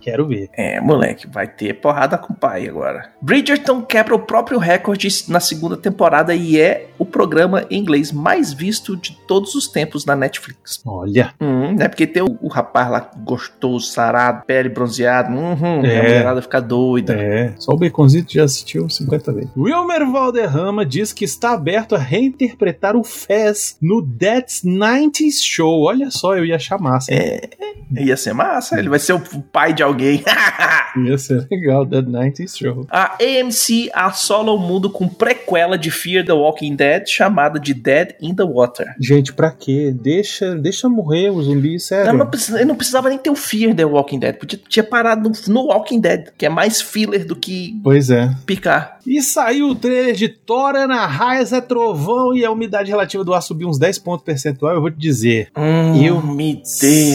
quero 0.01 0.27
ver. 0.27 0.49
É, 0.53 0.79
moleque, 0.81 1.27
vai 1.27 1.47
ter 1.47 1.73
porrada 1.75 2.17
com 2.17 2.33
o 2.33 2.35
pai 2.35 2.67
agora. 2.67 3.11
Bridgerton 3.21 3.81
quebra 3.81 4.15
o 4.15 4.19
próprio 4.19 4.57
recorde 4.59 5.07
na 5.27 5.39
segunda 5.39 5.75
temporada 5.77 6.33
e 6.35 6.59
é 6.59 6.87
o 6.97 7.05
programa 7.05 7.65
em 7.69 7.79
inglês 7.79 8.11
mais 8.11 8.53
visto 8.53 8.95
de 8.97 9.17
todos 9.27 9.55
os 9.55 9.67
tempos 9.67 10.05
na 10.05 10.15
Netflix. 10.15 10.81
Olha, 10.85 11.33
Hum, 11.41 11.75
é 11.79 11.87
porque 11.87 12.05
tem 12.07 12.21
o, 12.23 12.37
o 12.41 12.47
rapaz 12.47 12.89
lá 12.89 13.09
gostoso, 13.23 13.87
sarado, 13.87 14.43
pele 14.45 14.69
bronzeada. 14.69 15.29
Uhum, 15.29 15.85
É. 15.85 15.99
A 15.99 16.03
mulherada 16.03 16.41
fica 16.41 16.61
doida. 16.61 17.13
é, 17.13 17.53
só 17.57 17.73
o 17.73 17.77
Baconzito 17.77 18.33
já 18.33 18.43
assistiu 18.43 18.89
50 18.89 19.31
vezes. 19.33 19.49
Wilmer 19.57 20.05
Valderrama 20.11 20.85
diz 20.85 21.13
que 21.13 21.23
está 21.25 21.51
aberto 21.53 21.95
a 21.95 21.97
reinterpretar 21.97 22.95
o 22.95 23.03
Fez 23.03 23.77
no 23.81 24.05
That's 24.05 24.63
90s 24.63 25.41
Show. 25.43 25.83
Olha 25.83 26.11
só, 26.11 26.35
eu 26.35 26.45
ia 26.45 26.55
achar 26.55 26.79
massa. 26.79 27.13
É, 27.13 27.49
ia 27.91 28.15
ser 28.17 28.33
massa, 28.33 28.77
ele 28.79 28.89
vai 28.89 28.99
ser 28.99 29.13
o 29.13 29.19
pai 29.51 29.73
de 29.73 29.83
alguém. 29.83 30.23
Ia 31.05 31.17
ser 31.17 31.47
legal, 31.49 31.85
That 31.85 32.07
90s 32.07 32.57
Show. 32.57 32.85
A 32.89 33.15
AMC 33.21 33.89
assola 33.93 34.51
o 34.51 34.57
mundo 34.57 34.89
com 34.89 35.07
prequela 35.07 35.77
de 35.77 35.91
Fear 35.91 36.25
the 36.25 36.33
Walking 36.33 36.75
Dead 36.75 37.07
chamada 37.07 37.59
de 37.59 37.73
Dead 37.73 38.15
in 38.21 38.33
the 38.35 38.43
Water. 38.43 38.87
Gente, 38.99 39.33
pra 39.33 39.51
quê? 39.51 39.93
Deixa, 39.95 40.55
deixa 40.55 40.89
morrer 40.89 41.29
o 41.29 41.41
zumbi, 41.41 41.79
sério. 41.79 42.11
Não, 42.11 42.19
não, 42.19 42.27
precisa- 42.27 42.65
não 42.65 42.75
precisava 42.75 43.09
nem 43.09 43.17
ter 43.17 43.29
o 43.29 43.35
Fear 43.35 43.73
the 43.75 43.85
Walking 43.85 44.19
Dead, 44.19 44.35
podia 44.35 44.59
tinha 44.67 44.83
parado 44.83 45.29
no, 45.29 45.53
no 45.53 45.67
Walking 45.67 45.99
Dead, 45.99 46.27
que 46.37 46.45
é 46.45 46.49
mais 46.49 46.81
filler 46.81 47.25
do 47.25 47.35
que 47.35 47.79
Pois 47.83 48.09
é. 48.09 48.29
picar. 48.45 48.98
E 49.09 49.21
saiu 49.23 49.69
o 49.69 49.75
trailer 49.75 50.13
de 50.13 50.27
Tora 50.29 50.85
na 50.85 51.07
Raiz 51.07 51.51
é 51.51 51.59
Trovão 51.59 52.35
e 52.35 52.45
a 52.45 52.51
umidade 52.51 52.91
relativa 52.91 53.23
do 53.23 53.33
ar 53.33 53.41
subiu 53.41 53.67
uns 53.67 53.79
10 53.79 53.97
pontos 53.97 54.23
percentual. 54.23 54.75
Eu 54.75 54.81
vou 54.81 54.91
te 54.91 54.99
dizer, 54.99 55.49
Hum, 55.57 55.99
Eu 56.03 56.21
me 56.21 56.53
dê, 56.57 56.63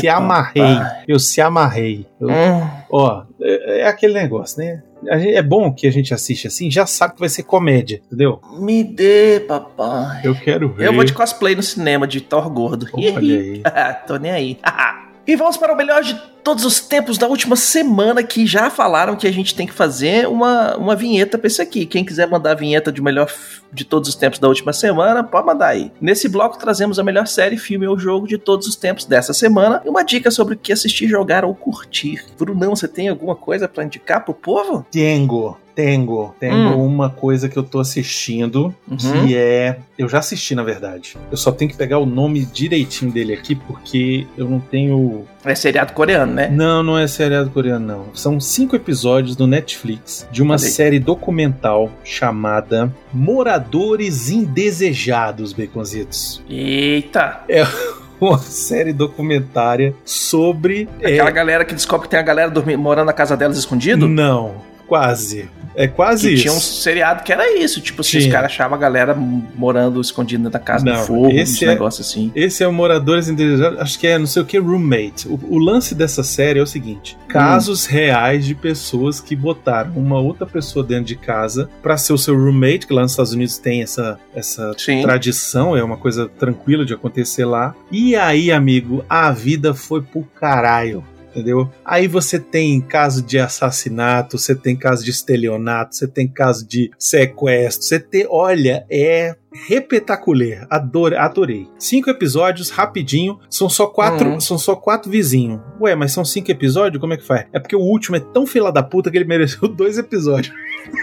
se 0.01 0.09
amarrei. 0.09 0.63
papai. 0.75 1.05
Eu 1.07 1.19
se 1.21 1.41
amarrei. 1.41 2.05
Eu- 2.21 2.29
Hum, 2.31 2.69
ó, 2.91 3.23
é, 3.41 3.83
é 3.83 3.87
aquele 3.87 4.15
negócio, 4.15 4.59
né? 4.59 4.83
A 5.09 5.19
gente- 5.19 5.35
é 5.35 5.43
bom 5.43 5.73
que 5.73 5.87
a 5.87 5.93
gente 5.93 6.13
assiste 6.13 6.47
assim, 6.49 6.71
já 6.71 6.85
sabe 6.87 7.15
que 7.15 7.21
vai 7.21 7.29
ser 7.29 7.43
comédia, 7.45 8.01
entendeu? 8.07 8.41
me 8.59 8.83
dê, 8.83 9.39
papai. 9.47 10.23
Eu 10.25 10.35
quero 10.35 10.71
ver. 10.73 10.87
Eu 10.89 10.95
vou 10.95 11.05
de 11.05 11.13
cosplay 11.13 11.55
no 11.55 11.63
cinema 11.63 12.07
de 12.09 12.21
Thor 12.21 12.49
gordo. 12.51 12.89
Olha 12.93 13.13
aí. 13.39 13.63
Tô 14.09 14.17
nem 14.17 14.33
aí. 14.33 14.59
e 15.27 15.37
vamos 15.37 15.57
para 15.57 15.73
o 15.73 15.77
melhor 15.77 16.03
de 16.03 16.15
todos 16.43 16.65
os 16.65 16.81
tempos 16.81 17.17
da 17.17 17.27
última 17.27 17.57
semana 17.57 18.23
que 18.23 18.47
já 18.47 18.69
falaram 18.69 19.17
que 19.17 19.27
a 19.27 19.33
gente 19.33 19.55
tem 19.55 19.67
que 19.67 19.73
fazer 19.73 20.29
uma, 20.29 20.77
uma 20.77 20.95
vinheta 20.95 21.39
pra 21.39 21.47
esse 21.47 21.63
aqui. 21.63 21.87
Quem 21.87 22.05
quiser 22.05 22.29
mandar 22.29 22.53
a 22.53 22.55
vinheta 22.55 22.93
de 22.93 23.01
melhor 23.01 23.33
de 23.73 23.85
todos 23.85 24.11
os 24.11 24.15
tempos 24.15 24.39
da 24.39 24.47
última 24.47 24.73
semana, 24.73 25.25
pode 25.25 25.47
mandar 25.47 25.69
aí. 25.69 25.91
Nesse 26.01 26.29
bloco 26.29 26.59
trazemos 26.59 26.99
a 26.99 27.03
melhor 27.03 27.27
série, 27.27 27.57
filme 27.57 27.87
ou 27.87 27.99
jogo 27.99 28.29
de 28.29 28.37
todos 28.37 28.67
os 28.67 28.77
tempos 28.77 29.07
dessa 29.07 29.33
semana 29.33 29.81
e 29.85 29.89
uma 29.89 30.05
dica 30.05 30.31
sobre 30.31 30.55
o 30.55 30.59
que 30.59 30.73
assistir, 30.73 31.09
jogar 31.09 31.45
ou 31.45 31.55
curtir. 31.55 32.25
Brunão, 32.39 32.77
você 32.77 32.87
tem 32.87 33.09
alguma 33.09 33.35
coisa 33.35 33.67
pra 33.67 33.85
indicar 33.85 34.25
pro 34.25 34.35
povo? 34.35 34.87
Tengo, 34.91 35.59
tengo, 35.75 36.35
tengo 36.39 36.55
Hum. 36.57 36.87
uma 36.87 37.11
coisa 37.11 37.49
que 37.49 37.57
eu 37.57 37.63
tô 37.63 37.81
assistindo 37.81 38.75
Uhum. 38.89 38.97
que 39.27 39.37
é. 39.37 39.79
Eu 39.99 40.09
já 40.09 40.19
assisti, 40.19 40.55
na 40.55 40.63
verdade. 40.63 41.17
Eu 41.31 41.37
só 41.37 41.53
tenho 41.53 41.71
que 41.71 41.77
pegar 41.77 41.99
o 41.99 42.07
nome 42.07 42.45
direitinho 42.45 43.11
dele 43.13 43.33
aqui, 43.33 43.55
porque 43.55 44.27
eu 44.37 44.49
não 44.49 44.59
tenho. 44.61 45.25
É 45.45 45.55
seriado 45.55 45.93
coreano, 45.93 46.33
né? 46.33 46.49
Não, 46.49 46.83
não 46.83 46.99
é 46.99 47.07
seriado 47.07 47.51
coreano, 47.51 47.87
não. 47.87 48.05
São 48.15 48.41
cinco 48.41 48.75
episódios 48.75 49.37
do 49.37 49.47
Netflix 49.47 50.27
de 50.33 50.43
uma 50.43 50.55
aí. 50.55 50.59
série 50.59 50.99
documental 50.99 51.91
chamada 52.03 52.93
Moradores 53.13 54.31
Indesejados, 54.31 55.53
Baconzitos. 55.53 56.43
Eita! 56.49 57.41
uma 58.21 58.39
série 58.39 58.93
documentária 58.93 59.95
sobre. 60.05 60.89
Aquela 60.99 61.29
é, 61.29 61.33
galera 61.33 61.65
que 61.65 61.75
descobre 61.75 62.07
que 62.07 62.11
tem 62.11 62.21
a 62.21 62.23
galera 62.23 62.51
dormindo, 62.51 62.79
morando 62.79 63.07
na 63.07 63.13
casa 63.13 63.37
delas 63.37 63.59
escondido. 63.59 64.09
Não, 64.09 64.55
quase. 64.87 65.49
É 65.77 65.89
quase 65.89 66.29
Que 66.29 66.35
isso. 66.35 66.43
tinha 66.43 66.55
um 66.55 66.61
seriado 66.61 67.25
que 67.25 67.33
era 67.33 67.59
isso, 67.59 67.81
tipo 67.81 68.01
assim, 68.01 68.19
os 68.19 68.27
caras 68.29 68.47
achavam 68.53 68.77
a 68.77 68.81
galera 68.81 69.13
morando 69.13 70.01
escondido 70.01 70.49
da 70.49 70.59
casa 70.61 70.85
Não, 70.85 70.93
do 71.01 71.05
fogo, 71.07 71.31
esse 71.33 71.65
é- 71.65 71.69
negócios 71.69 72.07
assim. 72.07 72.31
Esse 72.33 72.63
é 72.63 72.69
o 72.69 72.73
Moradores 72.73 73.29
Indesejáveis, 73.29 73.81
acho 73.83 73.99
que 73.99 74.07
é 74.07 74.17
não 74.17 74.27
sei 74.27 74.43
o 74.43 74.45
que, 74.47 74.57
Roommate. 74.57 75.27
O, 75.27 75.39
o 75.49 75.59
lance 75.59 75.93
dessa 75.93 76.23
série 76.23 76.61
é 76.61 76.63
o 76.63 76.67
seguinte: 76.67 77.19
casos 77.29 77.87
reais 77.87 78.47
de 78.47 78.55
pessoas 78.55 79.21
que 79.21 79.35
botaram 79.35 79.91
uma 79.97 80.21
outra 80.21 80.47
pessoa 80.47 80.85
dentro 80.85 81.07
de 81.07 81.17
casa 81.17 81.69
pra 81.83 81.97
ser 81.97 82.13
o 82.13 82.19
seu 82.19 82.37
roommate, 82.37 82.87
que 82.87 82.93
lá 82.95 83.03
nos 83.03 83.11
Estados 83.11 83.33
Unidos 83.33 83.59
tem 83.59 83.83
essa, 83.83 84.17
essa 84.33 84.73
Sim. 84.79 85.03
tradição, 85.03 85.77
é 85.77 85.83
uma 85.83 85.97
coisa 85.97 86.29
tranquila 86.39 86.85
de 86.85 86.95
acontecer 86.95 87.45
lá. 87.45 87.75
E 87.91 88.15
aí, 88.15 88.53
amigo, 88.53 89.05
a 89.09 89.33
vida 89.33 89.75
foi 89.75 90.03
pro 90.03 90.23
caralho. 90.39 91.03
Entendeu? 91.35 91.69
Aí 91.85 92.07
você 92.07 92.39
tem 92.39 92.81
caso 92.81 93.21
de 93.21 93.41
assassinato, 93.41 94.39
você 94.39 94.55
tem 94.55 94.77
caso 94.77 95.05
de 95.05 95.11
estelionato, 95.11 95.97
você 95.97 96.07
tem 96.07 96.29
caso 96.29 96.65
de 96.67 96.93
sequestro, 96.97 97.85
você 97.85 97.99
tem. 97.99 98.25
Olha, 98.31 98.87
é 98.89 99.35
repetacular. 99.67 100.67
Adorei, 100.71 101.19
adorei. 101.19 101.69
Cinco 101.77 102.09
episódios, 102.09 102.71
rapidinho. 102.71 103.39
São 103.51 103.69
só 103.69 103.87
quatro, 103.89 104.31
Uhum. 104.31 104.41
são 104.41 104.57
só 104.57 104.77
quatro 104.77 105.11
vizinhos. 105.11 105.61
Ué, 105.81 105.95
mas 105.97 106.13
são 106.13 106.25
cinco 106.25 106.51
episódios? 106.53 107.01
Como 107.01 107.13
é 107.15 107.17
que 107.17 107.27
faz? 107.27 107.47
É 107.53 107.59
porque 107.59 107.75
o 107.77 107.81
último 107.81 108.17
é 108.17 108.21
tão 108.21 108.47
fila 108.47 108.71
da 108.71 108.83
puta 108.83 109.11
que 109.11 109.17
ele 109.19 109.25
mereceu 109.25 109.67
dois 109.69 109.99
episódios. 109.99 110.55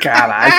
Caralho. 0.02 0.54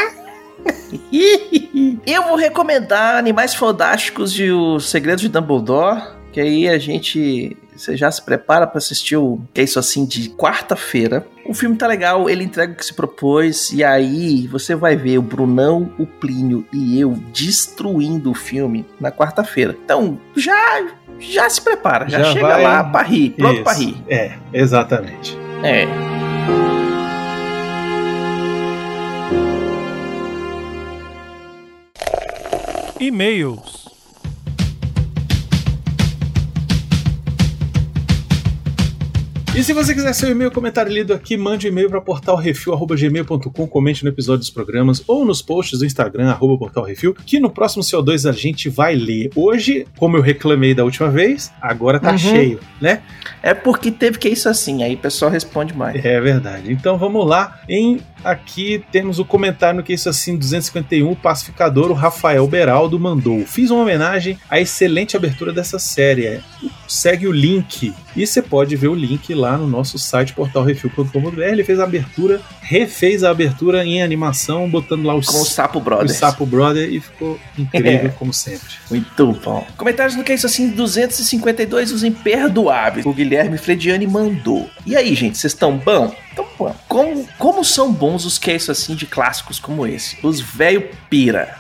Eu 2.07 2.23
vou 2.25 2.37
recomendar 2.37 3.17
Animais 3.17 3.55
Fantásticos 3.55 4.33
de 4.33 4.51
Os 4.51 4.89
Segredos 4.91 5.23
de 5.23 5.29
Dumbledore, 5.29 6.03
que 6.33 6.41
aí 6.41 6.69
a 6.69 6.79
gente 6.79 7.57
você 7.75 7.97
já 7.97 8.11
se 8.11 8.23
prepara 8.23 8.67
pra 8.67 8.79
assistir 8.79 9.17
o 9.17 9.41
que 9.53 9.61
é 9.61 9.65
isso 9.65 9.79
assim 9.79 10.05
de 10.05 10.31
quarta-feira. 10.31 11.27
O 11.47 11.55
filme 11.55 11.77
tá 11.77 11.87
legal, 11.87 12.29
ele 12.31 12.45
entrega 12.45 12.73
o 12.73 12.77
que 12.77 12.85
se 12.85 12.95
propôs 12.95 13.73
e 13.73 13.83
aí 13.83 14.47
você 14.47 14.75
vai 14.75 14.97
ver 14.97 15.19
o 15.19 15.23
Brunão, 15.23 15.93
o 15.99 16.07
Plínio 16.07 16.65
e 16.73 17.01
eu 17.01 17.13
destruindo 17.33 18.31
o 18.31 18.35
filme 18.35 18.87
na 19.01 19.11
quarta-feira. 19.11 19.77
Então, 19.85 20.19
já 20.37 20.87
já 21.19 21.49
se 21.49 21.61
prepara, 21.61 22.09
já, 22.09 22.19
Já 22.23 22.33
chega 22.33 22.49
vai- 22.49 22.63
lá 22.63 22.83
pra 22.85 23.03
rir, 23.03 23.31
pronto 23.31 23.55
Isso. 23.55 23.63
pra 23.65 23.73
rir. 23.75 24.03
É, 24.09 24.33
exatamente. 24.53 25.39
É. 25.63 25.87
E-mails. 33.01 33.82
E 39.55 39.63
se 39.63 39.75
você 39.75 39.95
quiser 39.95 40.15
seu 40.15 40.31
e-mail 40.31 40.51
comentário 40.51 40.91
lido 40.91 41.13
aqui, 41.13 41.37
mande 41.37 41.67
um 41.67 41.71
e-mail 41.71 41.91
para 41.91 42.01
portalrefil.gmail.com, 42.01 43.67
comente 43.67 44.03
no 44.03 44.09
episódio 44.09 44.39
dos 44.39 44.49
programas 44.49 45.03
ou 45.07 45.27
nos 45.27 45.43
posts 45.43 45.79
do 45.79 45.85
Instagram, 45.85 46.31
arroba 46.31 46.57
portalrefil, 46.57 47.13
que 47.15 47.39
no 47.39 47.51
próximo 47.51 47.83
CO2 47.83 48.27
a 48.27 48.33
gente 48.33 48.71
vai 48.71 48.95
ler. 48.95 49.31
Hoje, 49.37 49.87
como 49.99 50.17
eu 50.17 50.23
reclamei 50.23 50.75
da 50.75 50.85
última 50.85 51.11
vez, 51.11 51.53
agora 51.61 52.01
tá 52.01 52.13
Uhum. 52.13 52.19
cheio, 52.19 52.61
né? 52.81 53.03
É 53.43 53.55
porque 53.55 53.91
teve 53.91 54.19
que 54.19 54.29
isso 54.29 54.49
assim, 54.49 54.83
aí 54.83 54.95
o 54.95 54.99
pessoal 54.99 55.31
responde 55.31 55.75
mais. 55.77 56.03
É 56.05 56.21
verdade. 56.21 56.73
Então 56.73 56.97
vamos 56.97 57.27
lá. 57.27 57.61
Em 57.69 58.01
aqui 58.25 58.85
temos 58.93 59.19
o 59.19 59.25
comentário 59.25 59.79
no 59.79 59.83
que 59.83 59.93
isso 59.93 60.09
assim 60.09 60.37
251, 60.37 61.11
o 61.11 61.17
pacificador, 61.17 61.91
o 61.91 61.95
Rafael 61.95 62.47
Beraldo 62.47 62.99
mandou. 62.99 63.45
Fiz 63.45 63.71
uma 63.71 63.83
homenagem 63.83 64.39
à 64.49 64.61
excelente 64.61 65.17
abertura 65.17 65.53
dessa 65.53 65.79
série. 65.79 66.27
É, 66.27 66.41
Segue 66.87 67.27
o 67.27 67.33
link 67.33 67.93
e 68.15 68.27
você 68.27 68.41
pode 68.41 68.77
ver 68.77 68.89
o 68.89 68.95
link 68.95 69.35
lá 69.35 69.57
no 69.57 69.67
nosso 69.67 69.99
site 69.99 70.33
portalrefil.com.br. 70.35 71.41
Ele 71.41 71.65
fez 71.65 71.81
a 71.81 71.85
abertura, 71.85 72.41
refez 72.61 73.25
a 73.25 73.31
abertura 73.31 73.85
em 73.85 74.03
animação, 74.03 74.69
botando 74.69 75.05
lá 75.05 75.15
os, 75.15 75.27
Com 75.27 75.41
o 75.41 75.45
Sapo 75.45 75.79
os 75.79 75.85
Brothers. 75.85 76.13
Sapo 76.13 76.47
Brother 76.47 76.93
e 76.93 77.01
ficou 77.01 77.41
incrível 77.59 77.93
É. 77.93 78.09
como 78.19 78.33
sempre. 78.33 78.69
Muito 78.91 79.33
bom. 79.33 79.67
Comentários 79.77 80.17
no 80.17 80.23
que 80.23 80.33
é 80.33 80.35
isso 80.35 80.47
assim, 80.47 80.71
252, 80.71 81.91
os 81.91 82.05
imperdoáveis. 82.05 83.07
O 83.07 83.13
Guilherme 83.13 83.32
Frediani 83.59 84.07
mandou. 84.07 84.69
E 84.87 84.97
aí, 84.97 85.15
gente, 85.15 85.39
vocês 85.39 85.53
estão 85.53 85.77
bom? 85.77 86.15
Então, 86.33 86.47
bom. 86.59 86.75
Como, 86.89 87.29
como 87.39 87.65
são 87.65 87.93
bons 87.93 88.25
os 88.25 88.39
que 88.39 88.51
é 88.51 88.55
assim 88.55 88.95
de 88.95 89.07
clássicos 89.07 89.59
como 89.59 89.87
esse? 89.87 90.19
Os 90.23 90.41
velho 90.41 90.89
pira. 91.11 91.57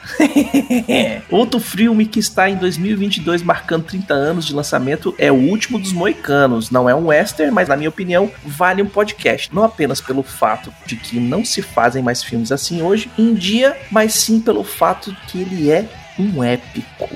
Outro 1.30 1.61
filme 1.61 2.06
que 2.06 2.18
está 2.18 2.48
em 2.48 2.56
2022 2.56 3.42
marcando 3.42 3.85
30 3.85 4.14
anos 4.14 4.46
de 4.46 4.54
lançamento 4.54 5.14
é 5.18 5.30
O 5.30 5.37
Último 5.37 5.78
dos 5.78 5.92
Moicanos. 5.92 6.70
Não 6.70 6.88
é 6.88 6.94
um 6.94 7.08
western, 7.08 7.52
mas 7.52 7.68
na 7.68 7.76
minha 7.76 7.88
opinião 7.88 8.30
vale 8.44 8.82
um 8.82 8.88
podcast. 8.88 9.54
Não 9.54 9.64
apenas 9.64 10.00
pelo 10.00 10.22
fato 10.22 10.72
de 10.87 10.96
que 10.96 11.20
não 11.20 11.44
se 11.44 11.61
fazem 11.61 12.02
mais 12.02 12.22
filmes 12.22 12.52
assim 12.52 12.82
hoje 12.82 13.11
em 13.18 13.35
dia, 13.35 13.76
mas 13.90 14.14
sim 14.14 14.40
pelo 14.40 14.64
fato 14.64 15.14
que 15.28 15.40
ele 15.40 15.70
é 15.70 15.87
um 16.18 16.42
épico. 16.42 17.08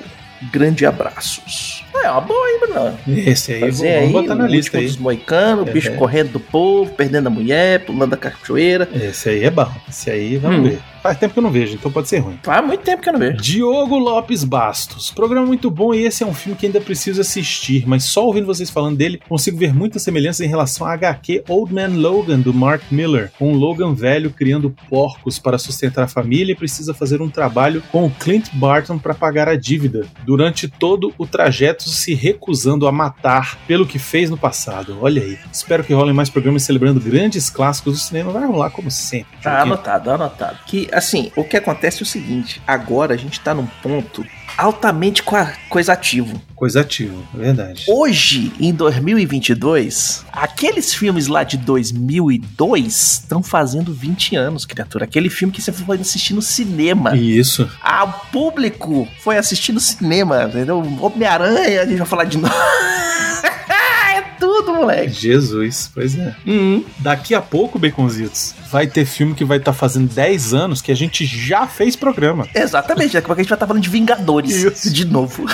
Grande 0.51 0.85
abraços. 0.85 1.83
É 2.03 2.11
uma 2.11 2.21
boa, 2.21 2.49
hein, 2.49 2.59
Bruno? 2.61 2.97
Esse 3.07 3.53
aí, 3.53 3.59
Fazer 3.61 3.93
vamos 3.99 4.05
aí 4.07 4.11
botar 4.13 4.35
na 4.35 4.47
lista 4.47 4.77
aí. 4.77 4.85
dos 4.85 4.97
moicanos, 4.97 5.67
o 5.67 5.71
bicho 5.71 5.89
É. 5.89 5.95
correndo 5.95 6.31
do 6.33 6.39
povo, 6.39 6.91
perdendo 6.93 7.27
a 7.27 7.29
mulher, 7.29 7.85
pulando 7.85 8.13
a 8.13 8.17
cachoeira. 8.17 8.87
Esse 8.93 9.29
aí 9.29 9.43
é 9.43 9.49
bom. 9.51 9.69
Esse 9.89 10.09
aí, 10.09 10.37
vamos 10.37 10.59
Hum. 10.59 10.63
ver. 10.69 10.79
Faz 11.03 11.17
tempo 11.19 11.33
que 11.33 11.39
eu 11.39 11.43
não 11.43 11.51
vejo, 11.51 11.73
então 11.75 11.89
pode 11.89 12.09
ser 12.09 12.17
ruim. 12.17 12.37
Faz 12.43 12.65
muito 12.65 12.81
tempo 12.81 13.01
que 13.01 13.07
eu 13.07 13.13
não 13.13 13.19
vejo. 13.19 13.37
Diogo 13.37 13.97
Lopes 13.97 14.43
Bastos. 14.43 15.09
Programa 15.11 15.45
muito 15.45 15.71
bom 15.71 15.93
e 15.93 16.03
esse 16.05 16.21
é 16.21 16.25
um 16.27 16.33
filme 16.33 16.57
que 16.57 16.65
ainda 16.65 16.81
preciso 16.81 17.21
assistir, 17.21 17.85
mas 17.87 18.03
só 18.03 18.25
ouvindo 18.25 18.45
vocês 18.45 18.69
falando 18.69 18.97
dele, 18.97 19.21
consigo 19.29 19.57
ver 19.57 19.73
muitas 19.73 20.01
semelhanças 20.01 20.41
em 20.45 20.49
relação 20.49 20.85
à 20.85 20.91
HQ 20.93 21.43
Old 21.47 21.73
Man 21.73 21.89
Logan, 21.95 22.39
do 22.39 22.53
Mark 22.53 22.81
Miller. 22.91 23.31
Um 23.39 23.53
Logan 23.53 23.93
velho 23.93 24.31
criando 24.31 24.75
porcos 24.89 25.39
para 25.39 25.57
sustentar 25.57 26.03
a 26.03 26.07
família 26.09 26.51
e 26.51 26.55
precisa 26.55 26.93
fazer 26.93 27.21
um 27.21 27.29
trabalho 27.29 27.81
com 27.89 28.05
o 28.05 28.09
Clint 28.11 28.49
Barton 28.53 28.97
para 28.97 29.13
pagar 29.13 29.47
a 29.47 29.55
dívida. 29.55 30.05
Durante 30.25 30.67
todo 30.67 31.13
o 31.17 31.25
trajeto 31.25 31.86
se 31.91 32.13
recusando 32.13 32.87
a 32.87 32.91
matar 32.91 33.57
pelo 33.67 33.85
que 33.85 33.99
fez 33.99 34.29
no 34.29 34.37
passado. 34.37 34.97
Olha 35.01 35.21
aí. 35.21 35.37
Espero 35.51 35.83
que 35.83 35.93
rolem 35.93 36.13
mais 36.13 36.29
programas 36.29 36.63
celebrando 36.63 36.99
grandes 36.99 37.49
clássicos 37.49 37.93
do 37.93 37.99
cinema. 37.99 38.31
Vai 38.31 38.45
rolar 38.45 38.69
como 38.69 38.89
sempre. 38.91 39.37
Tá 39.41 39.51
Dioguinho. 39.51 39.73
anotado, 39.73 40.11
anotado. 40.11 40.59
Que, 40.65 40.87
assim, 40.91 41.31
o 41.35 41.43
que 41.43 41.57
acontece 41.57 42.01
é 42.01 42.03
o 42.03 42.05
seguinte: 42.05 42.61
agora 42.67 43.13
a 43.13 43.17
gente 43.17 43.39
tá 43.39 43.53
num 43.53 43.67
ponto 43.81 44.25
altamente 44.57 45.23
coisativo. 45.69 46.41
Coisa 46.55 46.81
ativa, 46.81 47.21
é 47.35 47.37
verdade. 47.37 47.85
Hoje, 47.87 48.51
em 48.59 48.73
2022, 48.73 50.25
aqueles 50.31 50.93
filmes 50.93 51.27
lá 51.27 51.43
de 51.43 51.57
2002 51.57 53.21
estão 53.21 53.43
fazendo 53.43 53.93
20 53.93 54.35
anos, 54.35 54.65
criatura. 54.65 55.05
Aquele 55.05 55.29
filme 55.29 55.53
que 55.53 55.61
você 55.61 55.71
foi 55.71 55.97
assistir 55.97 56.33
no 56.33 56.41
cinema. 56.41 57.15
Isso. 57.15 57.69
Ah, 57.81 58.05
o 58.05 58.13
público 58.31 59.07
foi 59.19 59.37
assistir 59.37 59.71
no 59.71 59.79
cinema, 59.79 60.45
entendeu? 60.45 60.79
Homem-Aranha, 60.99 61.81
a 61.81 61.85
gente 61.85 61.97
vai 61.97 62.07
falar 62.07 62.23
de 62.23 62.37
novo. 62.37 62.53
tudo, 64.57 64.73
moleque. 64.73 65.09
Jesus, 65.09 65.89
pois 65.93 66.17
é. 66.17 66.35
Uhum. 66.45 66.83
Daqui 66.99 67.35
a 67.35 67.41
pouco, 67.41 67.77
Baconzitos, 67.77 68.53
vai 68.71 68.87
ter 68.87 69.05
filme 69.05 69.33
que 69.33 69.45
vai 69.45 69.57
estar 69.57 69.73
fazendo 69.73 70.13
10 70.13 70.53
anos 70.53 70.81
que 70.81 70.91
a 70.91 70.95
gente 70.95 71.25
já 71.25 71.67
fez 71.67 71.95
programa. 71.95 72.47
Exatamente, 72.53 73.13
daqui 73.13 73.25
a 73.25 73.27
pouco 73.27 73.39
a 73.39 73.43
gente 73.43 73.49
vai 73.49 73.55
estar 73.55 73.67
falando 73.67 73.83
de 73.83 73.89
Vingadores 73.89 74.63
Isso. 74.63 74.91
de 74.91 75.05
novo. 75.05 75.45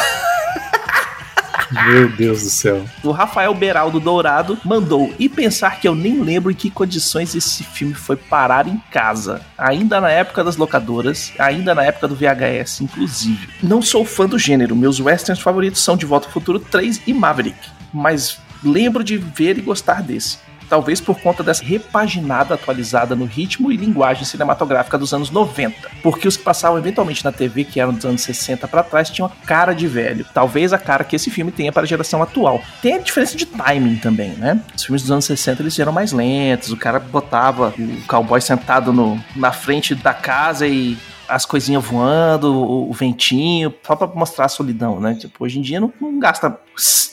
Meu 1.88 2.08
Deus 2.08 2.44
do 2.44 2.50
céu. 2.50 2.86
O 3.04 3.12
Rafael 3.12 3.54
Beraldo 3.54 4.00
Dourado 4.00 4.60
mandou 4.64 5.12
e 5.18 5.28
pensar 5.28 5.80
que 5.80 5.88
eu 5.88 5.96
nem 5.96 6.22
lembro 6.22 6.52
em 6.52 6.56
que 6.56 6.70
condições 6.70 7.34
esse 7.34 7.64
filme 7.64 7.96
foi 7.96 8.16
parar 8.16 8.68
em 8.68 8.78
casa. 8.92 9.42
Ainda 9.58 10.00
na 10.00 10.10
época 10.10 10.44
das 10.44 10.56
locadoras, 10.56 11.34
ainda 11.40 11.74
na 11.74 11.84
época 11.84 12.08
do 12.08 12.16
VHS, 12.16 12.82
inclusive. 12.82 13.50
Não 13.62 13.82
sou 13.82 14.06
fã 14.06 14.28
do 14.28 14.38
gênero, 14.38 14.76
meus 14.76 15.00
westerns 15.00 15.40
favoritos 15.40 15.82
são 15.82 15.98
De 15.98 16.06
Volta 16.06 16.28
ao 16.28 16.34
Futuro 16.34 16.60
3 16.60 17.02
e 17.08 17.14
Maverick, 17.14 17.58
mas 17.92 18.38
lembro 18.64 19.04
de 19.04 19.18
ver 19.18 19.58
e 19.58 19.62
gostar 19.62 20.02
desse. 20.02 20.38
Talvez 20.70 21.00
por 21.00 21.20
conta 21.22 21.44
dessa 21.44 21.64
repaginada 21.64 22.56
atualizada 22.56 23.16
no 23.16 23.26
ritmo 23.26 23.72
e 23.72 23.78
linguagem 23.78 24.26
cinematográfica 24.26 24.98
dos 24.98 25.14
anos 25.14 25.30
90. 25.30 25.90
Porque 26.02 26.28
os 26.28 26.38
que 26.38 26.44
passavam 26.44 26.78
eventualmente 26.78 27.24
na 27.24 27.32
TV, 27.32 27.64
que 27.64 27.80
eram 27.80 27.94
dos 27.94 28.06
anos 28.06 28.22
60 28.22 28.68
pra 28.68 28.82
trás, 28.82 29.10
tinham 29.10 29.28
a 29.28 29.46
cara 29.46 29.74
de 29.74 29.88
velho. 29.88 30.26
Talvez 30.34 30.74
a 30.74 30.80
cara 30.80 31.04
que 31.04 31.16
esse 31.16 31.30
filme 31.30 31.52
tenha 31.52 31.72
para 31.72 31.84
a 31.84 31.86
geração 31.86 32.24
atual. 32.24 32.62
Tem 32.82 32.96
a 32.96 32.98
diferença 32.98 33.38
de 33.38 33.46
timing 33.46 33.98
também, 33.98 34.32
né? 34.32 34.60
Os 34.76 34.84
filmes 34.84 35.04
dos 35.04 35.12
anos 35.12 35.26
60 35.26 35.62
eles 35.62 35.78
eram 35.78 35.92
mais 35.92 36.12
lentos, 36.12 36.72
o 36.72 36.78
cara 36.78 37.00
botava 37.00 37.74
o 37.78 38.08
cowboy 38.08 38.42
sentado 38.42 38.92
no, 38.92 39.24
na 39.36 39.52
frente 39.52 39.94
da 39.94 40.14
casa 40.14 40.66
e 40.68 40.98
as 41.28 41.46
coisinhas 41.46 41.84
voando, 41.84 42.54
o, 42.54 42.90
o 42.90 42.94
ventinho, 42.94 43.74
só 43.86 43.96
pra 43.96 44.08
mostrar 44.08 44.46
a 44.46 44.50
solidão, 44.50 45.00
né? 45.00 45.16
Tipo, 45.16 45.44
hoje 45.44 45.60
em 45.60 45.62
dia 45.62 45.80
não, 45.80 45.92
não 46.00 46.20
gasta 46.20 46.58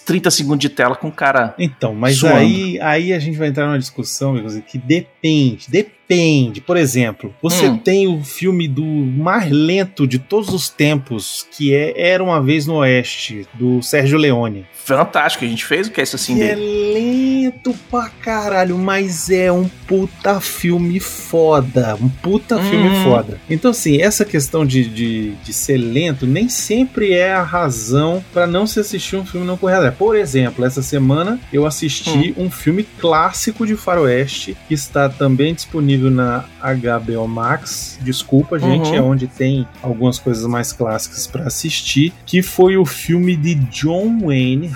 30 0.04 0.30
segundos 0.30 0.58
de 0.60 0.68
tela 0.68 0.96
com 0.96 1.08
o 1.08 1.12
cara. 1.12 1.54
Então, 1.58 1.94
mas 1.94 2.18
Suando. 2.18 2.36
aí, 2.36 2.80
aí 2.80 3.12
a 3.12 3.18
gente 3.18 3.38
vai 3.38 3.48
entrar 3.48 3.66
numa 3.66 3.78
discussão, 3.78 4.34
que 4.66 4.78
depende, 4.78 5.66
depende. 5.68 5.99
Por 6.66 6.76
exemplo, 6.76 7.34
você 7.42 7.68
Hum. 7.68 7.76
tem 7.78 8.08
o 8.08 8.22
filme 8.24 8.66
do 8.66 8.84
mais 8.84 9.50
lento 9.50 10.06
de 10.06 10.18
todos 10.18 10.48
os 10.52 10.68
tempos, 10.68 11.46
que 11.56 11.74
é 11.74 11.92
Era 12.10 12.22
Uma 12.22 12.42
Vez 12.42 12.66
no 12.66 12.76
Oeste, 12.76 13.46
do 13.54 13.82
Sérgio 13.82 14.18
Leone. 14.18 14.66
Fantástico, 14.72 15.44
a 15.44 15.48
gente 15.48 15.64
fez 15.64 15.86
o 15.86 15.90
que 15.90 16.00
é 16.00 16.02
isso 16.02 16.16
assim 16.16 16.34
Que 16.36 16.42
é 16.42 16.54
dele. 16.56 16.92
lento 16.94 17.74
pra 17.90 18.08
caralho, 18.08 18.76
mas 18.76 19.30
é 19.30 19.52
um 19.52 19.68
puta 19.86 20.40
filme 20.40 20.98
foda. 20.98 21.96
Um 22.00 22.08
puta 22.08 22.56
Hum. 22.56 22.64
filme 22.70 23.04
foda. 23.04 23.40
Então, 23.48 23.70
assim, 23.70 24.00
essa 24.00 24.24
questão 24.24 24.64
de, 24.66 24.84
de, 24.88 25.30
de 25.44 25.52
ser 25.52 25.76
lento 25.76 26.26
nem 26.26 26.48
sempre 26.48 27.12
é 27.12 27.32
a 27.32 27.42
razão 27.42 28.24
pra 28.32 28.46
não 28.46 28.66
se 28.66 28.80
assistir 28.80 29.16
um 29.16 29.24
filme 29.26 29.46
não 29.46 29.56
correr. 29.56 29.92
Por 29.92 30.16
exemplo, 30.16 30.64
essa 30.64 30.82
semana 30.82 31.38
eu 31.52 31.66
assisti 31.66 32.34
Hum. 32.36 32.44
um 32.46 32.50
filme 32.50 32.82
clássico 33.00 33.66
de 33.66 33.76
faroeste 33.76 34.56
que 34.66 34.74
está 34.74 35.08
também 35.08 35.54
disponível 35.54 35.99
na 36.08 36.44
HBO 36.62 37.26
Max. 37.26 37.98
Desculpa, 38.00 38.58
gente, 38.58 38.88
Uhum. 38.90 38.94
é 38.94 39.02
onde 39.02 39.26
tem 39.26 39.66
algumas 39.82 40.18
coisas 40.18 40.46
mais 40.46 40.72
clássicas 40.72 41.26
pra 41.26 41.44
assistir, 41.44 42.12
que 42.24 42.40
foi 42.42 42.76
o 42.76 42.86
filme 42.86 43.34
de 43.36 43.56
John 43.56 44.20
Wayne, 44.26 44.68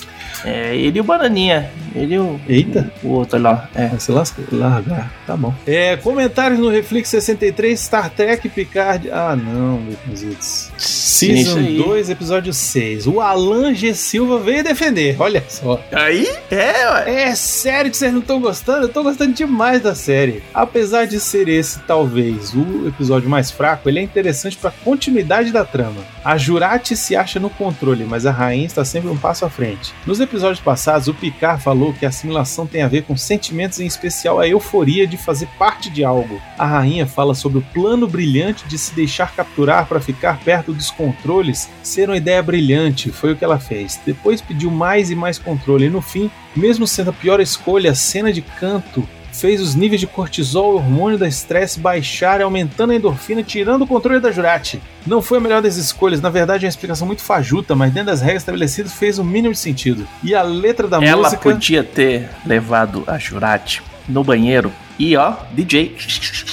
É, 0.45 0.75
ele 0.75 0.97
e 0.97 1.01
o 1.01 1.03
Bananinha, 1.03 1.69
ele 1.95 2.15
e 2.15 2.19
o, 2.19 2.39
Eita. 2.47 2.91
o 3.03 3.09
outro 3.09 3.39
lá. 3.41 3.69
É. 3.75 3.87
Vai 3.87 3.99
se 3.99 4.11
lasca- 4.11 4.41
largar. 4.51 5.11
Tá 5.27 5.35
bom. 5.35 5.53
É, 5.67 5.97
comentários 5.97 6.59
no 6.59 6.69
Reflex 6.69 7.09
63, 7.09 7.79
Star 7.79 8.09
Trek 8.09 8.47
Picard. 8.49 9.09
Ah, 9.11 9.35
não, 9.35 9.81
isso 10.13 10.71
Season 10.77 11.57
aí. 11.59 11.77
2, 11.77 12.09
episódio 12.09 12.53
6. 12.53 13.07
O 13.07 13.19
Alan 13.21 13.73
G. 13.73 13.93
Silva 13.93 14.39
veio 14.39 14.63
defender. 14.63 15.15
Olha 15.19 15.43
só. 15.47 15.81
Aí? 15.91 16.27
É, 16.49 16.89
ué. 16.91 17.23
É 17.29 17.35
sério 17.35 17.91
que 17.91 17.97
vocês 17.97 18.11
não 18.13 18.19
estão 18.21 18.39
gostando? 18.39 18.83
Eu 18.85 18.89
tô 18.89 19.03
gostando 19.03 19.33
demais 19.33 19.81
da 19.81 19.93
série. 19.93 20.41
Apesar 20.53 21.05
de 21.05 21.19
ser 21.19 21.47
esse, 21.49 21.79
talvez, 21.81 22.53
o 22.53 22.87
episódio 22.87 23.29
mais 23.29 23.51
fraco, 23.51 23.89
ele 23.89 23.99
é 23.99 24.01
interessante 24.03 24.57
pra 24.57 24.71
continuidade 24.83 25.51
da 25.51 25.65
trama. 25.65 26.01
A 26.23 26.37
Jurati 26.37 26.95
se 26.95 27.15
acha 27.15 27.39
no 27.39 27.49
controle, 27.49 28.05
mas 28.05 28.25
a 28.25 28.31
rainha 28.31 28.65
está 28.65 28.85
sempre 28.85 29.09
um 29.09 29.17
passo 29.17 29.45
à 29.45 29.49
frente. 29.49 29.93
Nos 30.05 30.19
episódios 30.29 30.59
passados, 30.59 31.07
o 31.07 31.13
Picard 31.13 31.61
falou 31.61 31.91
que 31.91 32.05
a 32.05 32.09
assimilação 32.09 32.67
tem 32.67 32.83
a 32.83 32.87
ver 32.87 33.03
com 33.03 33.17
sentimentos, 33.17 33.79
em 33.79 33.87
especial 33.87 34.39
a 34.39 34.47
euforia 34.47 35.07
de 35.07 35.17
fazer 35.17 35.47
parte 35.57 35.89
de 35.89 36.03
algo. 36.03 36.39
A 36.57 36.65
rainha 36.65 37.07
fala 37.07 37.33
sobre 37.33 37.57
o 37.57 37.65
plano 37.73 38.07
brilhante 38.07 38.67
de 38.67 38.77
se 38.77 38.93
deixar 38.93 39.35
capturar 39.35 39.87
para 39.87 39.99
ficar 39.99 40.39
perto 40.39 40.71
dos 40.71 40.91
controles 40.91 41.67
ser 41.81 42.09
uma 42.09 42.17
ideia 42.17 42.43
brilhante, 42.43 43.11
foi 43.11 43.33
o 43.33 43.35
que 43.35 43.43
ela 43.43 43.59
fez. 43.59 43.99
Depois 44.05 44.39
pediu 44.39 44.69
mais 44.69 45.09
e 45.09 45.15
mais 45.15 45.39
controle, 45.39 45.85
e 45.85 45.89
no 45.89 46.01
fim, 46.01 46.29
mesmo 46.55 46.85
sendo 46.85 47.09
a 47.09 47.13
pior 47.13 47.39
escolha, 47.39 47.91
a 47.91 47.95
cena 47.95 48.31
de 48.31 48.41
canto 48.41 49.07
fez 49.39 49.61
os 49.61 49.75
níveis 49.75 50.01
de 50.01 50.07
cortisol 50.07 50.73
e 50.73 50.75
hormônio 50.77 51.17
da 51.17 51.27
estresse 51.27 51.79
baixarem, 51.79 52.43
aumentando 52.43 52.91
a 52.91 52.95
endorfina, 52.95 53.43
tirando 53.43 53.83
o 53.83 53.87
controle 53.87 54.19
da 54.19 54.31
Jurati. 54.31 54.81
Não 55.05 55.21
foi 55.21 55.37
a 55.37 55.41
melhor 55.41 55.61
das 55.61 55.77
escolhas, 55.77 56.21
na 56.21 56.29
verdade 56.29 56.65
é 56.65 56.67
uma 56.67 56.69
explicação 56.69 57.07
muito 57.07 57.21
fajuta, 57.21 57.75
mas 57.75 57.91
dentro 57.91 58.07
das 58.07 58.21
regras 58.21 58.41
estabelecidas 58.41 58.93
fez 58.93 59.17
o 59.17 59.23
mínimo 59.23 59.53
de 59.53 59.59
sentido. 59.59 60.07
E 60.23 60.35
a 60.35 60.41
letra 60.41 60.87
da 60.87 61.03
Ela 61.03 61.23
música... 61.23 61.41
podia 61.41 61.83
ter 61.83 62.29
levado 62.45 63.03
a 63.07 63.17
Jurati 63.17 63.81
no 64.07 64.23
banheiro 64.23 64.71
e, 64.99 65.15
ó, 65.15 65.33
DJ. 65.53 65.95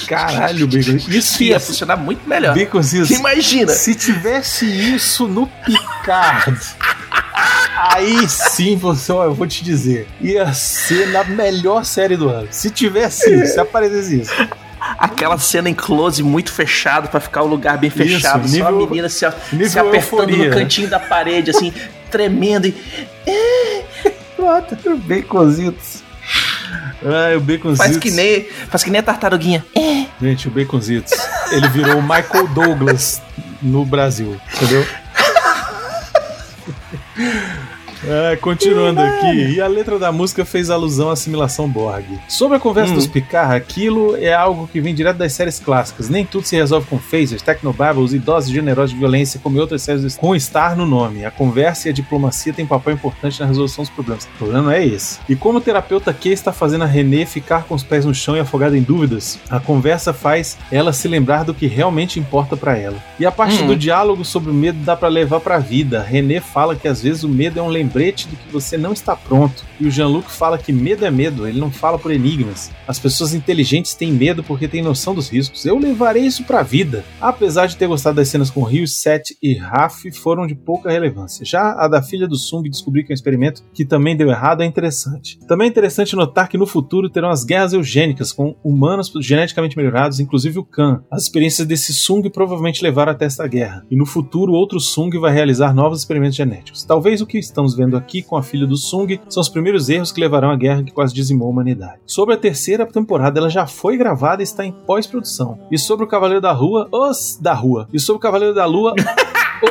Caralho, 0.07 0.67
Bacon, 0.67 0.95
isso 1.09 1.43
ia 1.43 1.57
ia 1.57 1.59
funcionar 1.59 1.97
muito 1.97 2.27
melhor. 2.27 2.57
Baconzitos, 2.57 3.11
Imagina. 3.11 3.73
Se 3.73 3.93
tivesse 3.93 4.65
isso 4.65 5.27
no 5.27 5.47
Picard, 5.47 6.57
aí 7.93 8.27
sim, 8.29 8.75
você, 8.75 9.11
ó, 9.11 9.25
eu 9.25 9.33
vou 9.33 9.47
te 9.47 9.63
dizer, 9.63 10.07
ia 10.21 10.51
ser 10.53 11.07
na 11.09 11.23
melhor 11.23 11.83
série 11.85 12.15
do 12.17 12.29
ano. 12.29 12.47
Se 12.51 12.69
tivesse 12.69 13.33
isso, 13.33 13.53
se 13.53 13.59
aparecesse 13.59 14.21
isso. 14.21 14.31
Aquela 14.99 15.37
cena 15.37 15.69
em 15.69 15.73
close 15.73 16.21
muito 16.23 16.51
fechado 16.51 17.09
pra 17.09 17.19
ficar 17.19 17.41
o 17.43 17.47
lugar 17.47 17.77
bem 17.77 17.89
fechado. 17.89 18.45
Isso, 18.45 18.57
só 18.57 18.67
a 18.67 18.71
nível- 18.71 18.87
menina 18.87 19.09
se, 19.09 19.25
nível 19.51 19.69
se 19.69 19.79
apertando 19.79 19.95
euforia, 20.29 20.37
no 20.37 20.43
né? 20.45 20.49
cantinho 20.61 20.87
da 20.89 20.99
parede, 20.99 21.49
assim, 21.51 21.73
tremendo 22.09 22.67
e. 22.67 22.75
Pronto, 24.35 24.77
Baconzitos. 24.99 26.03
Ai, 27.03 27.35
o 27.35 27.41
Baconzitos. 27.41 27.77
Faz 27.77 27.97
que 27.97 28.11
nem, 28.11 28.47
faz 28.69 28.83
que 28.83 28.89
nem 28.89 28.99
a 28.99 29.03
tartaruguinha. 29.03 29.65
Gente, 30.21 30.47
o 30.47 30.51
Baconzitos, 30.51 31.11
ele 31.51 31.67
virou 31.69 31.97
o 31.97 32.01
Michael 32.01 32.47
Douglas 32.53 33.21
no 33.61 33.83
Brasil, 33.85 34.39
entendeu? 34.55 34.85
É, 38.09 38.37
continuando 38.37 39.01
aqui, 39.01 39.55
e 39.55 39.59
a 39.61 39.67
letra 39.67 39.99
da 39.99 40.13
música 40.13 40.45
fez 40.45 40.69
alusão 40.69 41.09
à 41.09 41.13
assimilação 41.13 41.67
Borg. 41.67 42.05
Sobre 42.29 42.55
a 42.55 42.59
conversa 42.59 42.93
Hum. 42.93 42.95
dos 42.95 43.05
Picard, 43.07 43.53
aquilo 43.55 44.15
é 44.15 44.33
algo 44.33 44.65
que 44.71 44.79
vem 44.79 44.95
direto 44.95 45.17
das 45.17 45.33
séries 45.33 45.59
clássicas. 45.59 46.07
Nem 46.07 46.23
tudo 46.25 46.45
se 46.47 46.55
resolve 46.55 46.87
com 46.87 46.97
phasers, 46.97 47.41
technobabbles 47.41 48.13
e 48.13 48.19
doses 48.19 48.49
generosas 48.49 48.91
de 48.91 48.95
violência, 48.97 49.41
como 49.43 49.57
em 49.57 49.59
outras 49.59 49.81
séries 49.81 50.15
com 50.15 50.33
estar 50.33 50.73
no 50.77 50.85
nome. 50.85 51.25
A 51.25 51.31
conversa 51.31 51.89
e 51.89 51.91
a 51.91 51.93
diplomacia 51.93 52.53
têm 52.53 52.65
papel 52.65 52.93
importante 52.93 53.41
na 53.41 53.45
resolução 53.45 53.83
dos 53.83 53.91
problemas. 53.93 54.23
O 54.23 54.37
problema 54.37 54.63
não 54.63 54.71
é 54.71 54.85
esse. 54.85 55.19
E 55.27 55.35
como 55.35 55.57
o 55.57 55.61
terapeuta 55.61 56.13
Q 56.13 56.29
está 56.29 56.53
fazendo 56.53 56.85
a 56.85 56.87
René 56.87 57.25
ficar 57.25 57.63
com 57.65 57.75
os 57.75 57.83
pés 57.83 58.05
no 58.05 58.15
chão 58.15 58.37
e 58.37 58.39
afogada 58.39 58.77
em 58.77 58.81
dúvidas, 58.81 59.37
a 59.49 59.59
conversa 59.59 60.13
faz 60.13 60.57
ela 60.71 60.93
se 60.93 61.09
lembrar 61.09 61.43
do 61.43 61.53
que 61.53 61.67
realmente 61.67 62.19
importa 62.21 62.55
pra 62.55 62.77
ela. 62.77 62.97
E 63.19 63.25
a 63.25 63.31
parte 63.31 63.61
Hum. 63.63 63.67
do 63.67 63.75
diálogo 63.75 64.23
sobre 64.23 64.49
o 64.49 64.53
medo 64.53 64.77
dá 64.85 64.95
pra 64.95 65.09
levar 65.09 65.41
pra 65.41 65.57
vida. 65.57 66.01
René 66.01 66.39
fala 66.39 66.73
que 66.73 66.87
às 66.87 67.01
vezes 67.01 67.23
o 67.23 67.29
medo 67.29 67.59
é 67.59 67.61
um 67.61 67.67
lembrete 67.67 67.96
do 68.27 68.35
que 68.35 68.51
você 68.51 68.77
não 68.77 68.93
está 68.93 69.15
pronto. 69.15 69.65
E 69.79 69.87
o 69.87 69.91
Jean-Luc 69.91 70.29
fala 70.29 70.57
que 70.57 70.71
medo 70.71 71.05
é 71.05 71.11
medo, 71.11 71.47
ele 71.47 71.59
não 71.59 71.71
fala 71.71 71.99
por 71.99 72.11
enigmas. 72.11 72.71
As 72.87 72.99
pessoas 72.99 73.33
inteligentes 73.33 73.93
têm 73.93 74.11
medo 74.11 74.43
porque 74.43 74.67
têm 74.67 74.81
noção 74.81 75.13
dos 75.13 75.29
riscos. 75.29 75.65
Eu 75.65 75.77
levarei 75.77 76.23
isso 76.23 76.43
pra 76.43 76.63
vida. 76.63 77.03
Apesar 77.19 77.67
de 77.67 77.75
ter 77.75 77.87
gostado 77.87 78.15
das 78.15 78.27
cenas 78.27 78.49
com 78.49 78.63
Rio, 78.63 78.87
Seth 78.87 79.35
e 79.41 79.55
Raf, 79.55 80.11
foram 80.11 80.47
de 80.47 80.55
pouca 80.55 80.89
relevância. 80.89 81.45
Já 81.45 81.73
a 81.73 81.87
da 81.87 82.01
filha 82.01 82.27
do 82.27 82.35
Sung 82.35 82.67
descobrir 82.69 83.03
que 83.03 83.11
é 83.11 83.13
um 83.13 83.15
experimento 83.15 83.63
que 83.73 83.85
também 83.85 84.15
deu 84.15 84.29
errado 84.29 84.61
é 84.61 84.65
interessante. 84.65 85.39
Também 85.47 85.67
é 85.67 85.69
interessante 85.69 86.15
notar 86.15 86.49
que 86.49 86.57
no 86.57 86.65
futuro 86.65 87.09
terão 87.09 87.29
as 87.29 87.43
guerras 87.43 87.73
eugênicas 87.73 88.31
com 88.31 88.55
humanos 88.63 89.11
geneticamente 89.21 89.77
melhorados, 89.77 90.19
inclusive 90.19 90.59
o 90.59 90.63
Khan. 90.63 91.03
As 91.11 91.23
experiências 91.23 91.67
desse 91.67 91.93
Sung 91.93 92.27
provavelmente 92.29 92.83
levaram 92.83 93.11
até 93.11 93.25
esta 93.25 93.47
guerra. 93.47 93.85
E 93.89 93.95
no 93.95 94.05
futuro 94.05 94.53
outro 94.53 94.79
Sung 94.79 95.15
vai 95.17 95.33
realizar 95.33 95.73
novos 95.73 95.99
experimentos 95.99 96.35
genéticos. 96.35 96.83
Talvez 96.83 97.21
o 97.21 97.25
que 97.25 97.37
estamos 97.37 97.75
vendo 97.75 97.86
envolvendo 97.87 97.97
a 97.97 98.01
Ki 98.01 98.21
com 98.21 98.35
a 98.35 98.43
filha 98.43 98.67
do 98.67 98.77
Sung 98.77 99.19
são 99.29 99.41
os 99.41 99.49
primeiros 99.49 99.89
erros 99.89 100.11
que 100.11 100.19
levarão 100.19 100.51
à 100.51 100.55
guerra 100.55 100.83
que 100.83 100.91
quase 100.91 101.13
dizimou 101.13 101.47
a 101.47 101.51
humanidade. 101.51 101.99
Sobre 102.05 102.35
a 102.35 102.37
terceira 102.37 102.85
temporada, 102.85 103.39
ela 103.39 103.49
já 103.49 103.65
foi 103.65 103.97
gravada 103.97 104.41
e 104.41 104.43
está 104.43 104.65
em 104.65 104.71
pós-produção. 104.71 105.59
E 105.71 105.77
sobre 105.77 106.05
o 106.05 106.07
Cavaleiro 106.07 106.41
da 106.41 106.51
Rua, 106.51 106.87
os 106.91 107.37
da 107.41 107.53
Rua. 107.53 107.87
E 107.91 107.99
sobre 107.99 108.17
o 108.17 108.21
Cavaleiro 108.21 108.53
da 108.53 108.65
Lua, 108.65 108.93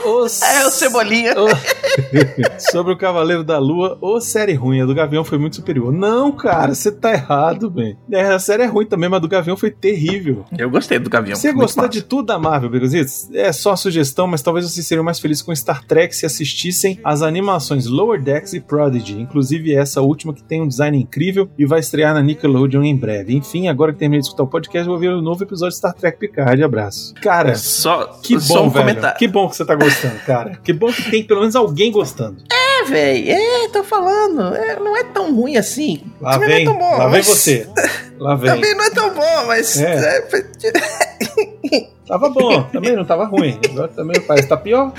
os 0.05 0.43
É 0.43 0.67
o 0.67 0.71
Cebolinha. 0.71 1.35
Sobre 2.59 2.93
o 2.93 2.97
Cavaleiro 2.97 3.43
da 3.45 3.59
Lua, 3.59 3.99
ô 4.01 4.21
série 4.21 4.55
ruim, 4.55 4.81
a 4.81 4.87
do 4.87 4.95
Gavião 4.95 5.25
foi 5.25 5.39
muito 5.39 5.57
superior. 5.57 5.93
Não, 5.93 6.33
cara, 6.33 6.75
você 6.75 6.91
tá 6.93 7.13
errado, 7.13 7.71
velho. 7.71 7.97
É, 8.11 8.23
a 8.27 8.39
série 8.39 8.63
é 8.65 8.67
ruim 8.67 8.87
também, 8.87 9.09
mas 9.09 9.19
a 9.19 9.21
do 9.21 9.29
Gavião 9.29 9.57
foi 9.57 9.71
terrível. 9.71 10.45
Eu 10.57 10.71
gostei 10.71 10.99
do 10.99 11.09
Gavião. 11.11 11.37
Você 11.37 11.53
gostou 11.53 11.85
massa. 11.85 11.93
de 11.93 12.03
tudo 12.03 12.27
da 12.27 12.39
Marvel, 12.39 12.71
Begozitos? 12.71 13.29
É 13.33 13.53
só 13.53 13.75
sugestão, 13.77 14.27
mas 14.27 14.43
talvez 14.43 14.71
vocês 14.71 14.87
seriam 14.87 15.05
mais 15.05 15.19
felizes 15.19 15.43
com 15.43 15.55
Star 15.55 15.85
Trek 15.85 16.15
se 16.15 16.27
assistissem 16.27 17.01
às 17.05 17.23
animações 17.23 17.87
Lower 17.87 18.23
Decks 18.23 18.53
e 18.53 18.61
Prodigy, 18.61 19.21
inclusive 19.21 19.75
essa 19.75 20.01
última 20.01 20.33
que 20.35 20.43
tem 20.43 20.63
um 20.63 20.69
design 20.69 20.99
incrível 20.99 21.49
e 21.59 21.65
vai 21.67 21.81
estrear 21.81 22.15
na 22.15 22.23
Nickelodeon 22.23 22.83
em 22.83 22.97
breve. 22.97 23.35
Enfim, 23.35 23.69
agora 23.69 23.93
que 23.93 23.99
terminei 23.99 24.21
de 24.21 24.27
escutar 24.27 24.43
o 24.45 24.47
podcast, 24.49 24.87
eu 24.87 24.93
vou 24.93 24.99
ver 24.99 25.11
o 25.15 25.23
novo 25.23 25.43
episódio 25.43 25.73
de 25.73 25.79
Star 25.79 25.95
Trek 25.95 26.19
Picard. 26.19 26.63
Abraço. 26.63 27.15
Cara, 27.23 27.55
Só, 27.57 28.07
que 28.23 28.39
só 28.41 28.55
bom, 28.55 28.67
um 28.67 28.71
velho. 28.71 28.85
comentário. 28.87 29.19
Que 29.19 29.29
bom 29.29 29.49
que 29.49 29.57
você 29.57 29.65
tá 29.65 29.75
gostando, 29.75 29.86
cara. 30.25 30.59
Que 30.62 30.72
bom 30.72 30.92
que 30.92 31.11
tem 31.11 31.22
pelo 31.25 31.40
menos 31.40 31.55
alguém 31.57 31.90
gostando. 31.92 32.42
É, 32.51 32.85
velho. 32.85 33.31
É, 33.31 33.68
tô 33.68 33.83
falando. 33.85 34.55
É, 34.55 34.79
não 34.79 34.96
é 34.96 35.05
tão 35.05 35.35
ruim 35.35 35.57
assim. 35.57 36.03
Lá 36.20 36.33
Também 36.38 36.49
vem, 36.49 36.64
não 36.64 36.72
é 36.72 36.77
tão 36.77 36.79
bom, 36.90 36.90
lá 36.99 37.05
vem 37.09 37.18
mas- 37.18 37.27
você. 37.27 37.68
Lá 38.18 38.35
vem. 38.35 38.51
Também 38.51 38.75
não 38.75 38.85
é 38.85 38.90
tão 38.90 39.11
bom, 39.12 39.46
mas. 39.46 39.79
É. 39.79 40.18
é, 40.18 41.87
Tava 42.07 42.31
bom, 42.31 42.62
também 42.64 42.94
não 42.94 43.05
tava 43.05 43.25
ruim. 43.25 43.59
Agora 43.68 43.88
também 43.88 44.20
parece 44.22 44.44
que 44.44 44.49
tá 44.49 44.57
pior. 44.57 44.92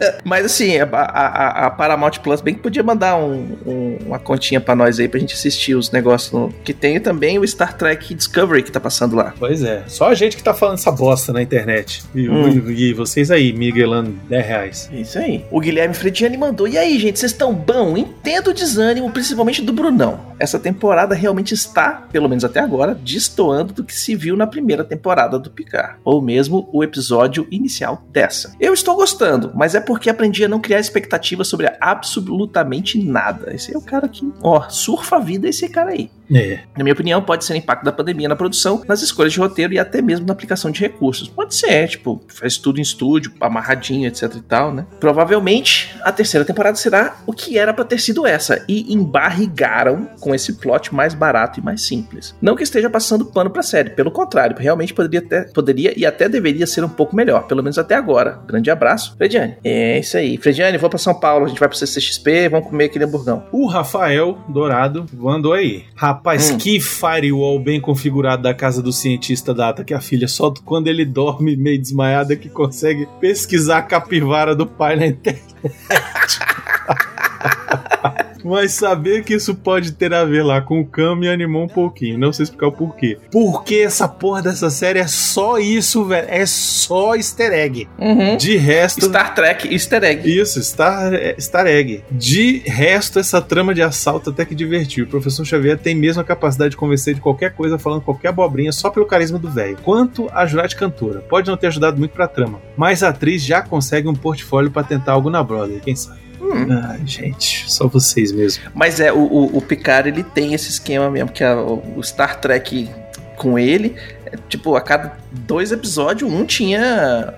Mas 0.24 0.44
assim, 0.46 0.78
a, 0.78 0.84
a- 0.90 1.66
a 1.66 1.70
Paramount 1.70 2.12
Plus 2.22 2.40
bem 2.40 2.54
que 2.54 2.60
podia 2.60 2.82
mandar 2.82 3.16
um- 3.16 3.56
um- 3.66 3.98
uma 4.06 4.18
continha 4.18 4.60
pra 4.60 4.74
nós 4.74 4.98
aí 4.98 5.08
pra 5.08 5.18
gente 5.20 5.34
assistir 5.34 5.74
os 5.74 5.90
negócios 5.90 6.32
no- 6.32 6.52
que 6.64 6.72
tem 6.72 6.98
também 7.00 7.38
o 7.38 7.46
Star 7.46 7.76
Trek 7.76 8.14
Discovery 8.14 8.62
que 8.62 8.72
tá 8.72 8.80
passando 8.80 9.16
lá. 9.16 9.34
Pois 9.38 9.62
é, 9.62 9.82
só 9.86 10.08
a 10.08 10.14
gente 10.14 10.36
que 10.36 10.42
tá 10.42 10.54
falando 10.54 10.74
essa 10.78 10.90
bosta 10.92 11.32
na 11.32 11.42
internet. 11.42 12.02
E, 12.14 12.28
Hum. 12.28 12.70
e 12.70 12.92
vocês 12.92 13.30
aí, 13.30 13.52
miguelando 13.52 14.10
10 14.28 14.46
reais. 14.46 14.90
Isso 14.92 15.18
aí. 15.18 15.44
O 15.50 15.60
Guilherme 15.60 15.94
Frediani 15.94 16.36
mandou. 16.36 16.66
E 16.68 16.76
aí, 16.78 16.98
gente, 16.98 17.18
vocês 17.18 17.32
estão 17.32 17.52
bom? 17.54 17.96
Entendo 17.96 18.48
o 18.50 18.54
desânimo, 18.54 19.10
principalmente 19.10 19.62
do 19.62 19.72
Brunão. 19.72 20.20
Essa 20.38 20.58
temporada 20.58 21.14
realmente 21.14 21.54
está, 21.54 22.06
pelo 22.12 22.28
menos 22.28 22.44
até 22.44 22.60
agora, 22.60 22.94
destoando 22.94 23.72
do 23.72 23.84
que 23.84 23.94
se 23.94 24.14
viu 24.14 24.36
na 24.36 24.46
primeira 24.46 24.84
temporada 24.84 25.38
do 25.38 25.50
Picard. 25.50 25.96
Ou 26.04 26.20
mesmo 26.20 26.68
o 26.72 26.84
episódio 26.84 27.46
inicial 27.50 28.02
dessa. 28.12 28.52
Eu 28.60 28.74
estou 28.74 28.94
gostando, 28.96 29.52
mas 29.54 29.74
é 29.74 29.80
porque 29.86 30.10
aprendi 30.10 30.44
a 30.44 30.48
não 30.48 30.60
criar 30.60 30.80
expectativas 30.80 31.48
sobre 31.48 31.70
absolutamente 31.80 33.02
nada. 33.02 33.54
Esse 33.54 33.74
é 33.74 33.78
o 33.78 33.82
cara 33.82 34.08
que, 34.08 34.30
ó, 34.42 34.68
surfa 34.68 35.16
a 35.16 35.20
vida 35.20 35.48
esse 35.48 35.68
cara 35.68 35.90
aí. 35.90 36.10
É. 36.32 36.60
Na 36.76 36.82
minha 36.82 36.92
opinião, 36.92 37.22
pode 37.22 37.44
ser 37.44 37.52
o 37.52 37.56
impacto 37.56 37.84
da 37.84 37.92
pandemia 37.92 38.28
na 38.28 38.36
produção, 38.36 38.82
nas 38.86 39.02
escolhas 39.02 39.32
de 39.32 39.38
roteiro 39.38 39.72
e 39.72 39.78
até 39.78 40.02
mesmo 40.02 40.26
na 40.26 40.32
aplicação 40.32 40.70
de 40.70 40.80
recursos. 40.80 41.28
Pode 41.28 41.54
ser, 41.54 41.88
tipo, 41.88 42.22
faz 42.28 42.56
tudo 42.58 42.78
em 42.78 42.82
estúdio, 42.82 43.32
amarradinho, 43.40 44.08
etc 44.08 44.34
e 44.34 44.40
tal, 44.40 44.72
né? 44.74 44.86
Provavelmente 44.98 45.96
a 46.02 46.12
terceira 46.12 46.44
temporada 46.44 46.76
será 46.76 47.16
o 47.26 47.32
que 47.32 47.58
era 47.58 47.72
pra 47.72 47.84
ter 47.84 48.00
sido 48.00 48.26
essa, 48.26 48.64
e 48.68 48.92
embarrigaram 48.92 50.08
com 50.20 50.34
esse 50.34 50.54
plot 50.54 50.94
mais 50.94 51.14
barato 51.14 51.60
e 51.60 51.62
mais 51.62 51.82
simples. 51.82 52.34
Não 52.40 52.56
que 52.56 52.62
esteja 52.62 52.90
passando 52.90 53.26
pano 53.26 53.50
pra 53.50 53.62
série, 53.62 53.90
pelo 53.90 54.10
contrário, 54.10 54.56
realmente 54.58 54.92
poderia, 54.92 55.22
ter, 55.22 55.52
poderia 55.52 55.96
e 55.96 56.04
até 56.04 56.28
deveria 56.28 56.66
ser 56.66 56.84
um 56.84 56.88
pouco 56.88 57.14
melhor, 57.14 57.46
pelo 57.46 57.62
menos 57.62 57.78
até 57.78 57.94
agora. 57.94 58.40
Grande 58.46 58.70
abraço, 58.70 59.14
Frediane. 59.16 59.56
É 59.62 59.75
isso 59.98 60.16
aí. 60.16 60.36
Frediane, 60.38 60.78
vou 60.78 60.88
pra 60.90 60.98
São 60.98 61.14
Paulo, 61.14 61.46
a 61.46 61.48
gente 61.48 61.58
vai 61.58 61.68
pro 61.68 61.76
CCXP, 61.76 62.48
vamos 62.48 62.68
comer 62.68 62.84
aquele 62.84 63.04
hamburgão. 63.04 63.44
O 63.52 63.66
Rafael 63.66 64.38
Dourado 64.48 65.06
mandou 65.12 65.52
aí. 65.52 65.84
Rapaz, 65.94 66.50
Hum. 66.50 66.58
que 66.58 66.80
firewall 66.80 67.58
bem 67.58 67.80
configurado 67.80 68.42
da 68.42 68.54
casa 68.54 68.82
do 68.82 68.92
cientista 68.92 69.54
data 69.54 69.84
que 69.84 69.94
a 69.94 70.00
filha 70.00 70.28
só 70.28 70.52
quando 70.64 70.88
ele 70.88 71.04
dorme 71.04 71.56
meio 71.56 71.80
desmaiada 71.80 72.36
que 72.36 72.48
consegue 72.48 73.06
pesquisar 73.20 73.78
a 73.78 73.82
capivara 73.82 74.54
do 74.54 74.66
pai 74.66 74.96
na 74.96 75.06
internet. 75.06 75.44
Mas 78.46 78.72
saber 78.72 79.24
que 79.24 79.34
isso 79.34 79.54
pode 79.54 79.92
ter 79.92 80.14
a 80.14 80.24
ver 80.24 80.44
lá 80.44 80.60
com 80.60 80.80
o 80.80 80.86
Cam 80.86 81.16
me 81.16 81.28
animou 81.28 81.64
um 81.64 81.68
pouquinho. 81.68 82.16
Não 82.18 82.32
sei 82.32 82.44
explicar 82.44 82.68
o 82.68 82.72
porquê. 82.72 83.18
Porque 83.30 83.76
essa 83.76 84.06
porra 84.06 84.42
dessa 84.42 84.70
série 84.70 85.00
é 85.00 85.06
só 85.06 85.58
isso, 85.58 86.04
velho. 86.04 86.28
É 86.30 86.46
só 86.46 87.16
easter 87.16 87.52
egg. 87.52 87.88
Uhum. 87.98 88.36
De 88.36 88.56
resto. 88.56 89.06
Star 89.06 89.34
Trek 89.34 89.72
Easter 89.72 90.04
Egg. 90.04 90.40
Isso, 90.40 90.62
Star, 90.62 91.12
Star 91.40 91.66
Egg. 91.66 92.04
De 92.10 92.58
resto, 92.58 93.18
essa 93.18 93.42
trama 93.42 93.74
de 93.74 93.82
assalto 93.82 94.30
até 94.30 94.44
que 94.44 94.54
divertiu. 94.54 95.04
O 95.04 95.08
professor 95.08 95.44
Xavier 95.44 95.78
tem 95.78 95.94
mesmo 95.94 96.22
a 96.22 96.24
capacidade 96.24 96.70
de 96.70 96.76
convencer 96.76 97.14
de 97.14 97.20
qualquer 97.20 97.52
coisa 97.52 97.78
falando 97.78 98.02
qualquer 98.02 98.28
abobrinha 98.28 98.70
só 98.70 98.90
pelo 98.90 99.06
carisma 99.06 99.38
do 99.38 99.50
velho. 99.50 99.76
Quanto 99.82 100.28
a 100.32 100.46
Jurate 100.46 100.76
Cantora, 100.76 101.20
pode 101.20 101.50
não 101.50 101.56
ter 101.56 101.66
ajudado 101.66 101.98
muito 101.98 102.12
pra 102.12 102.28
trama, 102.28 102.60
mas 102.76 103.02
a 103.02 103.08
atriz 103.08 103.42
já 103.42 103.60
consegue 103.62 104.08
um 104.08 104.14
portfólio 104.14 104.70
pra 104.70 104.84
tentar 104.84 105.12
algo 105.12 105.30
na 105.30 105.42
Brother, 105.42 105.80
quem 105.80 105.96
sabe? 105.96 106.26
Hum. 106.40 106.66
Ai, 106.88 107.00
gente, 107.06 107.64
só 107.70 107.86
vocês 107.88 108.32
mesmo. 108.32 108.64
Mas 108.74 109.00
é, 109.00 109.12
o, 109.12 109.18
o, 109.18 109.56
o 109.58 109.60
Picard 109.62 110.08
ele 110.08 110.22
tem 110.22 110.54
esse 110.54 110.68
esquema 110.70 111.10
mesmo, 111.10 111.30
que 111.30 111.42
a- 111.44 111.56
o 111.60 111.82
o 111.96 112.02
Star 112.02 112.40
Trek 112.40 112.88
com 113.36 113.58
ele, 113.58 113.94
é, 114.26 114.36
tipo, 114.48 114.74
a 114.76 114.80
cada 114.80 115.16
dois 115.30 115.72
episódios, 115.72 116.30
um 116.30 116.44
tinha 116.44 117.34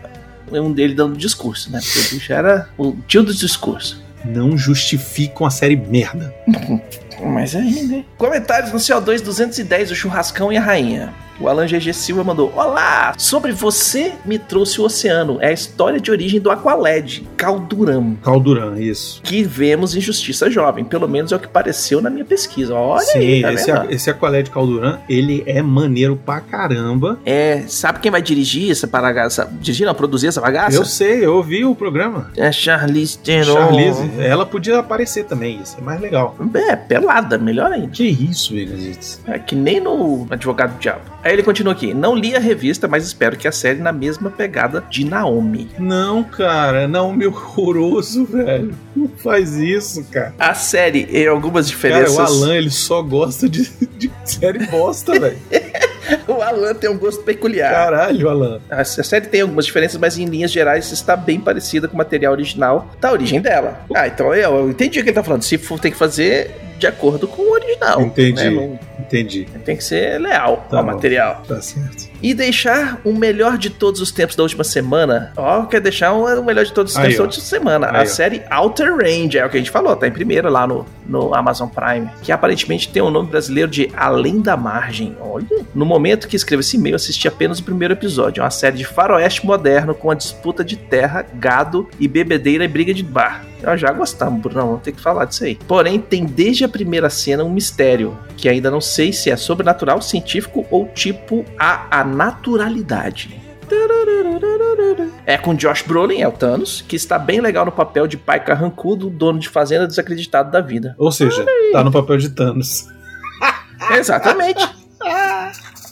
um 0.51 0.73
dele 0.73 0.95
dando 0.95 1.17
discurso, 1.17 1.71
né? 1.71 1.81
Porque 1.83 1.99
o 1.99 2.19
bicho 2.19 2.33
era 2.33 2.69
o 2.79 2.93
tio 3.07 3.23
do 3.23 3.35
discurso. 3.35 4.03
Não 4.25 4.57
justificam 4.57 5.47
a 5.47 5.51
série 5.51 5.77
merda. 5.77 6.35
Mas 7.23 7.55
aí, 7.57 7.83
né? 7.83 8.05
Comentários 8.17 8.73
no 8.73 8.79
CO2 8.79 9.21
210, 9.23 9.91
o 9.91 9.95
churrascão 9.95 10.53
e 10.53 10.57
a 10.57 10.61
rainha. 10.61 11.13
O 11.41 11.47
Alan 11.49 11.67
GG 11.67 11.93
Silva 11.95 12.25
mandou: 12.25 12.53
Olá! 12.57 13.15
Sobre 13.17 13.53
você 13.53 14.13
me 14.25 14.39
trouxe 14.39 14.81
o 14.81 14.85
oceano. 14.85 15.39
É 15.41 15.49
a 15.49 15.53
história 15.53 16.01
de 16.01 16.11
origem 16.11 16.41
do 16.41 16.51
Aqualed, 16.51 17.27
Calduram. 17.37 18.17
Calduran, 18.23 18.79
isso. 18.81 19.23
Que 19.23 19.45
vemos 19.45 19.95
em 19.95 20.01
Justiça 20.01 20.51
Jovem. 20.51 20.85
Pelo 20.85 21.09
menos 21.09 21.31
é 21.31 21.37
o 21.37 21.39
que 21.39 21.47
pareceu 21.47 22.01
na 22.01 22.11
minha 22.11 22.25
pesquisa. 22.25 22.75
Olha 22.75 23.03
Sim, 23.03 23.19
aí, 23.19 23.43
tá 23.43 23.53
esse, 23.53 23.73
vendo? 23.73 23.93
esse 23.93 24.11
Aqualed 24.11 24.51
Calduran, 24.51 24.99
ele 25.09 25.45
é 25.47 25.63
maneiro 25.63 26.17
pra 26.17 26.41
caramba. 26.41 27.19
É, 27.25 27.63
sabe 27.69 28.01
quem 28.01 28.11
vai 28.11 28.21
dirigir 28.21 28.73
essa 28.73 28.87
bagaça? 28.89 29.49
Dirigir, 29.61 29.87
não, 29.87 29.95
produzir 29.95 30.27
essa 30.27 30.41
bagaça? 30.41 30.77
Eu 30.77 30.85
sei, 30.85 31.25
eu 31.25 31.37
ouvi 31.37 31.65
o 31.65 31.75
programa. 31.75 32.33
É 32.37 32.51
Charlize 32.51 33.17
Theron. 33.19 33.55
Charlize, 33.55 34.11
ela 34.19 34.45
podia 34.45 34.79
aparecer 34.81 35.25
também, 35.25 35.61
isso 35.63 35.77
é 35.79 35.83
mais 35.83 36.01
legal. 36.01 36.37
É, 36.55 36.75
pelada, 36.75 37.39
melhor 37.39 37.71
ainda. 37.71 37.89
Que 37.89 38.05
isso, 38.05 38.55
Vegas? 38.55 39.21
É 39.27 39.39
que 39.39 39.55
nem 39.55 39.81
no 39.81 40.27
Advogado 40.31 40.75
do 40.75 40.81
Diabo. 40.81 41.03
Aí 41.29 41.35
ele 41.35 41.43
continua 41.43 41.75
aqui. 41.75 41.93
Não 41.93 42.17
li 42.17 42.35
a 42.35 42.39
revista, 42.39 42.89
mas 42.89 43.05
espero 43.05 43.37
que 43.37 43.47
a 43.47 43.53
série 43.53 43.81
na 43.81 43.93
mesma 43.93 44.31
pegada 44.31 44.83
de 44.89 45.05
Naomi. 45.05 45.69
Não, 45.79 46.25
cara, 46.25 46.89
não, 46.89 47.13
meu 47.13 47.31
horroroso, 47.31 48.25
velho. 48.25 48.75
Não 48.97 49.11
faz 49.11 49.55
isso, 49.55 50.03
cara. 50.05 50.33
A 50.39 50.55
série, 50.55 51.07
em 51.13 51.27
algumas 51.27 51.67
Cara, 51.67 51.77
diferenças. 51.77 52.17
o 52.17 52.21
Alan, 52.23 52.57
ele 52.57 52.71
só 52.71 53.03
gosta 53.03 53.47
de, 53.47 53.71
de 53.99 54.11
série 54.25 54.65
bosta, 54.69 55.21
velho. 55.21 55.37
o 56.27 56.41
Alan 56.41 56.73
tem 56.73 56.89
um 56.89 56.97
gosto 56.97 57.23
peculiar. 57.23 57.75
Caralho, 57.75 58.31
Alan. 58.31 58.61
A 58.71 58.81
a 58.81 58.85
série 58.87 59.27
tem 59.27 59.43
algumas 59.43 59.67
diferenças, 59.67 60.01
mas 60.01 60.17
em 60.17 60.25
linhas 60.25 60.51
gerais 60.51 60.91
está 60.91 61.15
bem 61.15 61.39
parecida 61.39 61.87
com 61.87 61.95
o 61.95 61.99
material 61.99 62.33
original 62.33 62.91
da 62.99 63.13
origem 63.13 63.39
dela. 63.39 63.85
Ah, 63.95 64.09
então 64.09 64.35
eu, 64.35 64.57
eu 64.61 64.71
entendi 64.71 64.99
o 64.99 65.03
que 65.03 65.11
ele 65.11 65.15
tá 65.15 65.23
falando. 65.23 65.43
Se 65.43 65.59
for, 65.59 65.79
tem 65.79 65.93
que 65.93 65.99
fazer 65.99 66.55
de 66.79 66.87
acordo 66.87 67.29
com 67.29 67.43
o 67.81 67.85
original. 67.85 68.03
Entendi. 68.03 68.45
né? 68.45 68.51
Não- 68.51 68.79
Entendi. 68.99 69.47
tem 69.65 69.77
que 69.77 69.85
ser 69.85 70.21
leal 70.21 70.67
Tá 70.69 70.79
ao 70.79 70.85
bom. 70.85 70.93
material. 70.93 71.43
Tá 71.47 71.61
certo. 71.63 72.09
E 72.21 72.35
deixar 72.35 73.01
o 73.05 73.13
melhor 73.15 73.57
de 73.57 73.71
todos 73.71 74.01
os 74.01 74.11
tempos 74.11 74.35
da 74.37 74.43
última 74.43 74.65
semana. 74.65 75.33
Ó, 75.37 75.65
quer 75.67 75.81
deixar 75.81 76.13
o 76.13 76.43
melhor 76.45 76.65
de 76.65 76.73
todos 76.73 76.93
os 76.93 76.99
Aí, 76.99 77.05
tempos 77.05 77.17
da 77.19 77.23
ó. 77.23 77.27
última 77.27 77.45
semana. 77.45 77.89
Aí, 77.91 77.97
a 77.97 78.03
ó. 78.03 78.07
série 78.07 78.43
Outer 78.51 78.97
Range, 78.97 79.39
é 79.39 79.47
o 79.47 79.49
que 79.49 79.57
a 79.57 79.61
gente 79.61 79.71
falou, 79.71 79.95
tá 79.97 80.07
em 80.09 80.11
primeiro 80.11 80.51
lá 80.51 80.67
no, 80.67 80.85
no 81.07 81.35
Amazon 81.35 81.69
Prime. 81.69 82.09
Que 82.23 82.33
aparentemente 82.33 82.89
tem 82.89 83.01
o 83.01 83.09
nome 83.11 83.29
brasileiro 83.31 83.71
de 83.71 83.91
Além 83.97 84.41
da 84.41 84.57
Margem. 84.57 85.17
Olha. 85.21 85.47
No 85.75 85.87
momento 85.87 86.27
que 86.29 86.37
escrevo 86.37 86.61
esse 86.61 86.77
e-mail, 86.77 86.97
assisti 86.97 87.29
apenas 87.29 87.61
o 87.61 87.65
primeiro 87.65 87.95
episódio. 87.95 88.41
É 88.41 88.45
uma 88.45 88.51
série 88.51 88.77
de 88.77 88.85
faroeste 88.85 89.47
moderno 89.47 89.95
com 89.95 90.11
a 90.11 90.15
disputa 90.15 90.65
de 90.65 90.77
terra, 90.77 91.25
gado 91.35 91.89
e 92.01 92.09
bebedeira 92.09 92.65
e 92.65 92.69
briga 92.69 92.93
de 92.93 93.03
bar. 93.05 93.45
Nós 93.63 93.81
já 93.81 93.91
gostamos, 93.93 94.41
Bruno, 94.41 94.61
vamos 94.67 94.83
ter 94.83 94.93
que 94.93 95.01
falar 95.01 95.25
disso 95.25 95.43
aí. 95.45 95.57
Porém, 95.67 95.99
tem 96.01 96.25
desde 96.25 96.65
a 96.65 96.69
primeira 96.69 97.11
cena 97.11 97.43
um 97.43 97.51
mistério, 97.51 97.68
que 98.37 98.49
ainda 98.49 98.71
não 98.71 98.81
sei 98.81 99.13
se 99.13 99.31
é 99.31 99.37
sobrenatural, 99.37 100.01
científico 100.01 100.67
ou 100.71 100.87
tipo 100.89 101.45
a, 101.59 102.01
a 102.01 102.05
naturalidade. 102.05 103.41
É 105.27 105.37
com 105.37 105.55
Josh 105.55 105.83
Brolin, 105.83 106.21
é 106.21 106.29
o 106.29 106.33
Thanos, 106.33 106.83
que 106.87 106.97
está 106.97 107.19
bem 107.19 107.41
legal 107.41 107.67
no 107.67 107.73
papel 107.73 108.07
de 108.07 108.17
pai 108.17 108.43
carrancudo, 108.43 109.11
dono 109.11 109.39
de 109.39 109.49
fazenda 109.49 109.87
desacreditado 109.87 110.51
da 110.51 110.61
vida. 110.61 110.95
Ou 110.97 111.13
seja, 111.13 111.45
tá 111.73 111.85
no 111.85 111.93
papel 111.93 112.17
de 112.17 112.31
Thanos. 112.31 112.87
Exatamente. 113.91 114.78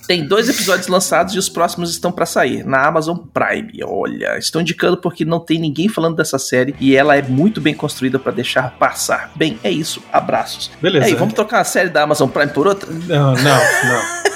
Tem 0.06 0.26
dois 0.26 0.48
episódios 0.48 0.86
lançados 0.88 1.34
e 1.34 1.38
os 1.38 1.48
próximos 1.48 1.90
estão 1.90 2.12
pra 2.12 2.26
sair 2.26 2.64
na 2.64 2.86
Amazon 2.86 3.16
Prime. 3.16 3.72
Olha, 3.84 4.38
estou 4.38 4.60
indicando 4.60 4.96
porque 4.96 5.24
não 5.24 5.40
tem 5.40 5.58
ninguém 5.58 5.88
falando 5.88 6.16
dessa 6.16 6.38
série 6.38 6.74
e 6.80 6.94
ela 6.94 7.16
é 7.16 7.22
muito 7.22 7.60
bem 7.60 7.74
construída 7.74 8.18
pra 8.18 8.32
deixar 8.32 8.70
passar. 8.78 9.32
Bem, 9.34 9.58
é 9.62 9.70
isso. 9.70 10.02
Abraços. 10.12 10.70
Beleza. 10.80 11.06
E 11.06 11.10
aí, 11.10 11.14
vamos 11.14 11.34
trocar 11.34 11.60
a 11.60 11.64
série 11.64 11.88
da 11.88 12.02
Amazon 12.02 12.28
Prime 12.28 12.52
por 12.52 12.66
outra? 12.66 12.90
Não, 12.90 13.34
não, 13.34 13.36
não. 13.36 14.26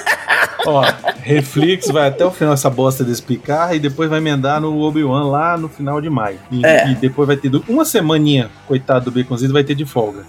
Ó, 0.65 0.83
Reflex 1.23 1.87
vai 1.89 2.07
até 2.07 2.25
o 2.25 2.31
final 2.31 2.53
essa 2.53 2.69
bosta 2.69 3.03
desse 3.03 3.21
picar 3.21 3.75
e 3.75 3.79
depois 3.79 4.09
vai 4.09 4.19
emendar 4.19 4.59
no 4.61 4.79
Obi-Wan 4.81 5.25
lá 5.29 5.57
no 5.57 5.69
final 5.69 6.01
de 6.01 6.09
maio. 6.09 6.37
E, 6.51 6.65
É. 6.65 6.89
e 6.91 6.95
depois 6.95 7.27
vai 7.27 7.37
ter 7.37 7.49
do- 7.49 7.63
uma 7.67 7.85
semaninha, 7.85 8.49
coitado 8.67 9.09
do 9.09 9.11
Baconzitos, 9.19 9.51
vai 9.53 9.63
ter 9.63 9.75
de 9.75 9.85
folga. 9.85 10.23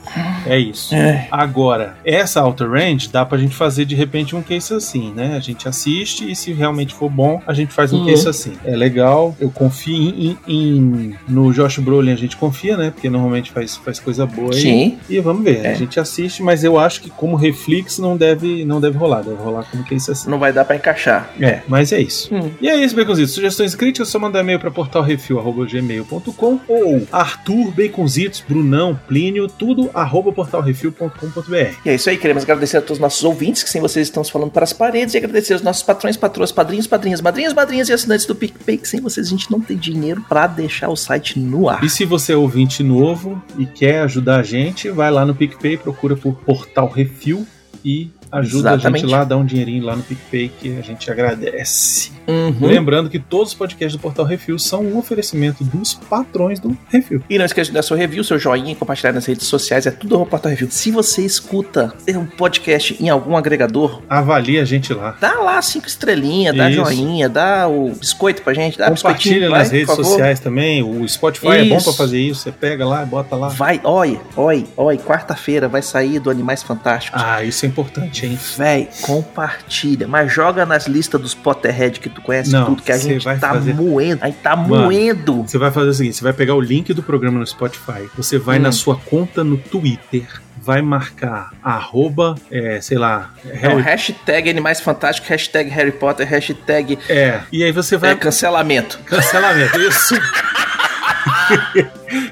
É 0.46 0.58
isso. 0.58 0.94
É. 0.94 1.26
Agora, 1.30 1.96
essa 2.04 2.42
Outer 2.42 2.70
Range 2.70 3.08
dá 3.08 3.24
pra 3.24 3.38
gente 3.38 3.54
fazer 3.54 3.84
de 3.84 3.94
repente 3.94 4.34
um 4.36 4.42
case 4.42 4.72
assim, 4.74 5.12
né? 5.14 5.36
A 5.36 5.40
gente 5.40 5.68
assiste 5.68 6.30
e 6.30 6.36
se 6.36 6.52
realmente 6.52 6.94
for 6.94 7.10
bom, 7.10 7.40
a 7.46 7.52
gente 7.52 7.72
faz 7.72 7.92
um 7.92 7.98
Uhum. 8.00 8.06
case 8.06 8.28
assim. 8.28 8.52
É 8.64 8.76
legal, 8.76 9.34
eu 9.40 9.50
confio 9.50 9.94
em, 9.96 10.30
em- 10.30 10.38
em- 10.48 11.14
no 11.28 11.52
Josh 11.52 11.78
Brolin, 11.78 12.12
a 12.12 12.16
gente 12.16 12.36
confia, 12.36 12.76
né? 12.76 12.90
Porque 12.90 13.08
normalmente 13.10 13.50
faz, 13.50 13.76
faz 13.76 13.98
coisa 13.98 14.26
boa 14.26 14.52
aí. 14.54 14.60
Sim. 14.60 14.98
E 15.08 15.18
vamos 15.20 15.42
ver, 15.44 15.64
É. 15.64 15.70
a 15.70 15.74
gente 15.74 15.98
assiste, 15.98 16.42
mas 16.42 16.62
eu 16.64 16.78
acho 16.78 17.00
que 17.00 17.10
como 17.10 17.36
Reflex 17.36 17.98
não 17.98 18.16
deve, 18.16 18.64
não 18.64 18.80
deve 18.80 18.96
rolar, 18.98 19.22
deve 19.22 19.36
rolar 19.42 19.64
como 19.70 19.84
case 19.84 20.10
assim. 20.10 20.30
Não 20.30 20.38
vai 20.38 20.52
dar 20.52 20.64
pra 20.64 20.76
encaixar. 20.76 20.91
É, 21.40 21.62
mas 21.68 21.92
é 21.92 22.00
isso. 22.00 22.34
Hum. 22.34 22.50
E 22.60 22.68
é 22.68 22.76
isso, 22.76 22.94
Baconzitos. 22.94 23.32
Sugestões 23.32 23.74
críticas, 23.74 24.08
é 24.08 24.10
só 24.10 24.18
mandar 24.18 24.40
e-mail 24.40 24.58
para 24.58 24.70
portalrefil.gmail.com 24.70 26.60
ou 26.68 27.06
Arthur, 27.10 27.72
Baconzitos, 27.72 28.44
Brunão, 28.46 28.98
Plínio, 29.08 29.48
tudo 29.48 29.90
arroba 29.94 30.32
portalrefil.com.br. 30.32 31.76
E 31.84 31.90
é 31.90 31.94
isso 31.94 32.08
aí, 32.10 32.16
queremos 32.16 32.42
agradecer 32.42 32.78
a 32.78 32.80
todos 32.80 32.96
os 32.96 33.00
nossos 33.00 33.22
ouvintes, 33.24 33.62
que 33.62 33.70
sem 33.70 33.80
vocês 33.80 34.06
estão 34.06 34.22
se 34.22 34.30
falando 34.30 34.50
para 34.50 34.64
as 34.64 34.72
paredes, 34.72 35.14
e 35.14 35.18
agradecer 35.18 35.54
aos 35.54 35.62
nossos 35.62 35.82
patrões, 35.82 36.16
patroas, 36.16 36.52
padrinhos, 36.52 36.86
padrinhas, 36.86 37.20
madrinhas, 37.20 37.52
madrinhas 37.52 37.88
e 37.88 37.92
assinantes 37.92 38.26
do 38.26 38.34
PicPay, 38.34 38.78
que 38.78 38.88
sem 38.88 39.00
vocês 39.00 39.26
a 39.26 39.30
gente 39.30 39.50
não 39.50 39.60
tem 39.60 39.76
dinheiro 39.76 40.24
pra 40.28 40.46
deixar 40.46 40.88
o 40.88 40.96
site 40.96 41.38
no 41.38 41.68
ar. 41.68 41.82
E 41.82 41.88
se 41.88 42.04
você 42.04 42.32
é 42.32 42.36
ouvinte 42.36 42.82
novo 42.82 43.42
e 43.58 43.66
quer 43.66 44.00
ajudar 44.02 44.40
a 44.40 44.42
gente, 44.42 44.90
vai 44.90 45.10
lá 45.10 45.24
no 45.24 45.34
PicPay, 45.34 45.76
procura 45.76 46.16
por 46.16 46.34
Portal 46.34 46.88
Refil 46.88 47.46
e 47.84 48.10
ajuda 48.32 48.70
a 48.70 48.74
Exatamente. 48.74 49.02
gente 49.02 49.10
lá, 49.10 49.24
dá 49.24 49.36
um 49.36 49.44
dinheirinho 49.44 49.84
lá 49.84 49.94
no 49.94 50.02
PicPay 50.02 50.48
que 50.48 50.78
a 50.78 50.80
gente 50.82 51.10
agradece. 51.10 52.10
Uhum. 52.26 52.66
Lembrando 52.66 53.10
que 53.10 53.18
todos 53.18 53.48
os 53.48 53.54
podcasts 53.54 53.92
do 53.96 54.00
Portal 54.00 54.24
Refil 54.24 54.58
são 54.58 54.82
um 54.84 54.96
oferecimento 54.96 55.62
dos 55.62 55.94
patrões 55.94 56.58
do 56.58 56.76
Refil. 56.88 57.22
E 57.28 57.36
não 57.36 57.44
esqueça 57.44 57.70
de 57.70 57.74
dar 57.74 57.82
seu 57.82 57.96
review, 57.96 58.24
seu 58.24 58.38
joinha 58.38 58.74
compartilhar 58.74 59.12
nas 59.12 59.26
redes 59.26 59.46
sociais, 59.46 59.86
é 59.86 59.90
tudo 59.90 60.14
arroba 60.14 60.30
Portal 60.30 60.50
Review. 60.50 60.68
Se 60.70 60.90
você 60.90 61.22
escuta 61.24 61.92
um 62.08 62.24
podcast 62.24 62.96
em 63.00 63.08
algum 63.08 63.36
agregador, 63.36 64.00
Avalie 64.08 64.58
a 64.58 64.64
gente 64.64 64.94
lá. 64.94 65.16
dá 65.20 65.34
lá 65.40 65.60
cinco 65.60 65.86
estrelinhas, 65.86 66.56
dá 66.56 66.70
Isso. 66.70 66.82
joinha, 66.84 67.28
dá 67.28 67.68
o 67.68 67.90
biscoito 67.90 68.42
pra 68.42 68.54
gente, 68.54 68.78
dá 68.78 68.88
Compartilha 68.88 69.50
nas 69.50 69.68
vai, 69.68 69.78
redes 69.80 69.94
sociais 69.94 70.40
também. 70.40 70.82
O 70.82 71.06
Spotify 71.08 71.48
é 71.48 71.64
bom 71.64 71.76
Isso. 71.76 71.84
pra 71.84 71.92
fazer 71.94 72.18
isso. 72.20 72.40
Você 72.42 72.52
pega 72.52 72.86
lá 72.86 73.02
e 73.02 73.06
bota 73.06 73.36
lá. 73.36 73.48
Vai, 73.48 73.80
oi, 73.84 74.18
oi, 74.36 74.66
oi, 74.76 74.96
quarta-feira 74.98 75.68
vai 75.68 75.82
sair 75.82 76.18
do 76.18 76.30
Animais 76.30 76.62
Fantásticos. 76.62 77.20
Ah, 77.22 77.42
isso 77.42 77.64
é 77.66 77.68
importante, 77.68 78.21
hein? 78.26 78.38
Véi, 78.56 78.88
compartilha, 79.02 80.06
mas 80.08 80.32
joga 80.32 80.64
nas 80.66 80.86
listas 80.86 81.20
dos 81.20 81.34
Potterhead 81.34 82.00
que 82.00 82.08
tu 82.08 82.20
conhece 82.22 82.50
Não, 82.52 82.64
tudo, 82.66 82.82
que 82.82 82.92
a 82.92 82.98
gente 82.98 83.24
vai 83.24 83.38
tá 83.38 83.50
fazer- 83.54 83.74
moendo. 83.74 84.22
A 84.22 84.26
gente 84.26 84.38
tá 84.40 84.56
Mano, 84.56 84.84
moendo. 84.84 85.42
Você 85.42 85.58
vai 85.58 85.70
fazer 85.70 85.88
o 85.90 85.94
seguinte: 85.94 86.16
você 86.16 86.24
vai 86.24 86.32
pegar 86.32 86.54
o 86.54 86.60
link 86.60 86.92
do 86.94 87.02
programa 87.02 87.38
no 87.38 87.46
Spotify, 87.46 88.08
você 88.16 88.38
vai 88.38 88.58
Hum. 88.58 88.62
na 88.62 88.72
sua 88.72 88.96
conta 88.96 89.42
no 89.44 89.56
Twitter, 89.56 90.26
vai 90.60 90.80
marcar 90.82 91.50
arroba, 91.62 92.34
é, 92.50 92.80
sei 92.80 92.98
lá, 92.98 93.30
É 93.48 93.56
Harry, 93.56 93.82
hashtag 93.82 94.50
Animais 94.50 94.80
Fantásticos, 94.80 95.28
hashtag 95.28 95.68
Harry 95.70 95.92
Potter, 95.92 96.26
hashtag 96.28 96.98
é, 97.08 97.40
e 97.52 97.62
aí 97.64 97.72
você 97.72 97.96
vai 97.96 98.12
é, 98.12 98.14
cancelamento. 98.14 98.98
cancelamento, 99.04 99.78
isso. 99.80 100.14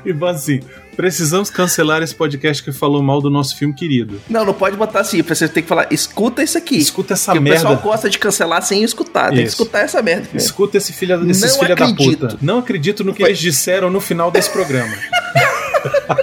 e 0.05 0.12
bota 0.12 0.37
assim. 0.37 0.61
Precisamos 1.01 1.49
cancelar 1.49 2.03
esse 2.03 2.15
podcast 2.15 2.63
que 2.63 2.71
falou 2.73 3.03
mal 3.03 3.23
do 3.23 3.31
nosso 3.31 3.57
filme 3.57 3.73
querido. 3.73 4.21
Não, 4.29 4.45
não 4.45 4.53
pode 4.53 4.77
botar 4.77 5.01
assim, 5.01 5.23
você 5.23 5.49
tem 5.49 5.63
que 5.63 5.69
falar, 5.69 5.87
escuta 5.91 6.43
isso 6.43 6.59
aqui. 6.59 6.77
Escuta 6.77 7.15
essa 7.15 7.33
Porque 7.33 7.39
o 7.39 7.43
merda. 7.43 7.59
pessoal 7.61 7.77
gosta 7.79 8.11
de 8.11 8.19
cancelar 8.19 8.61
sem 8.61 8.83
escutar, 8.85 9.31
tem 9.31 9.39
que 9.39 9.45
Isso. 9.45 9.63
escutar 9.63 9.79
essa 9.81 10.03
merda. 10.03 10.29
Escuta 10.35 10.77
esse 10.77 10.93
filha, 10.93 11.19
esses 11.27 11.57
filha 11.57 11.75
da 11.75 11.91
puta. 11.95 12.37
Não 12.43 12.59
acredito 12.59 13.03
no 13.03 13.15
que 13.15 13.21
Foi- 13.23 13.31
eles 13.31 13.39
disseram 13.39 13.89
no 13.89 13.99
final 13.99 14.31
desse 14.31 14.51
programa. 14.51 14.93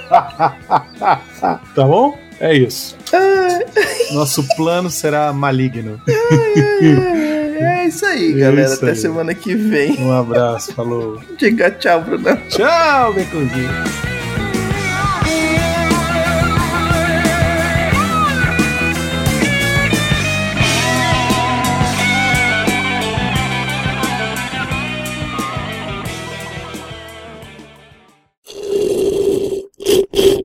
tá 1.73 1.83
bom? 1.83 2.15
É 2.39 2.55
isso. 2.55 2.95
Nosso 4.11 4.43
plano 4.55 4.91
será 4.91 5.33
maligno. 5.33 5.99
É 6.07 7.87
isso 7.87 8.05
aí, 8.05 8.33
É 8.33 8.37
galera. 8.41 8.67
isso 8.67 8.75
Até 8.75 8.89
aí. 8.91 8.95
semana 8.95 9.33
que 9.33 9.55
vem. 9.55 9.97
Um 9.99 10.11
abraço, 10.11 10.71
falou. 10.75 11.19
Diga 11.35 11.71
tchau, 11.71 11.99
Bruno. 12.03 12.37
Tchau, 12.47 13.13
Beconzinho. 13.13 14.16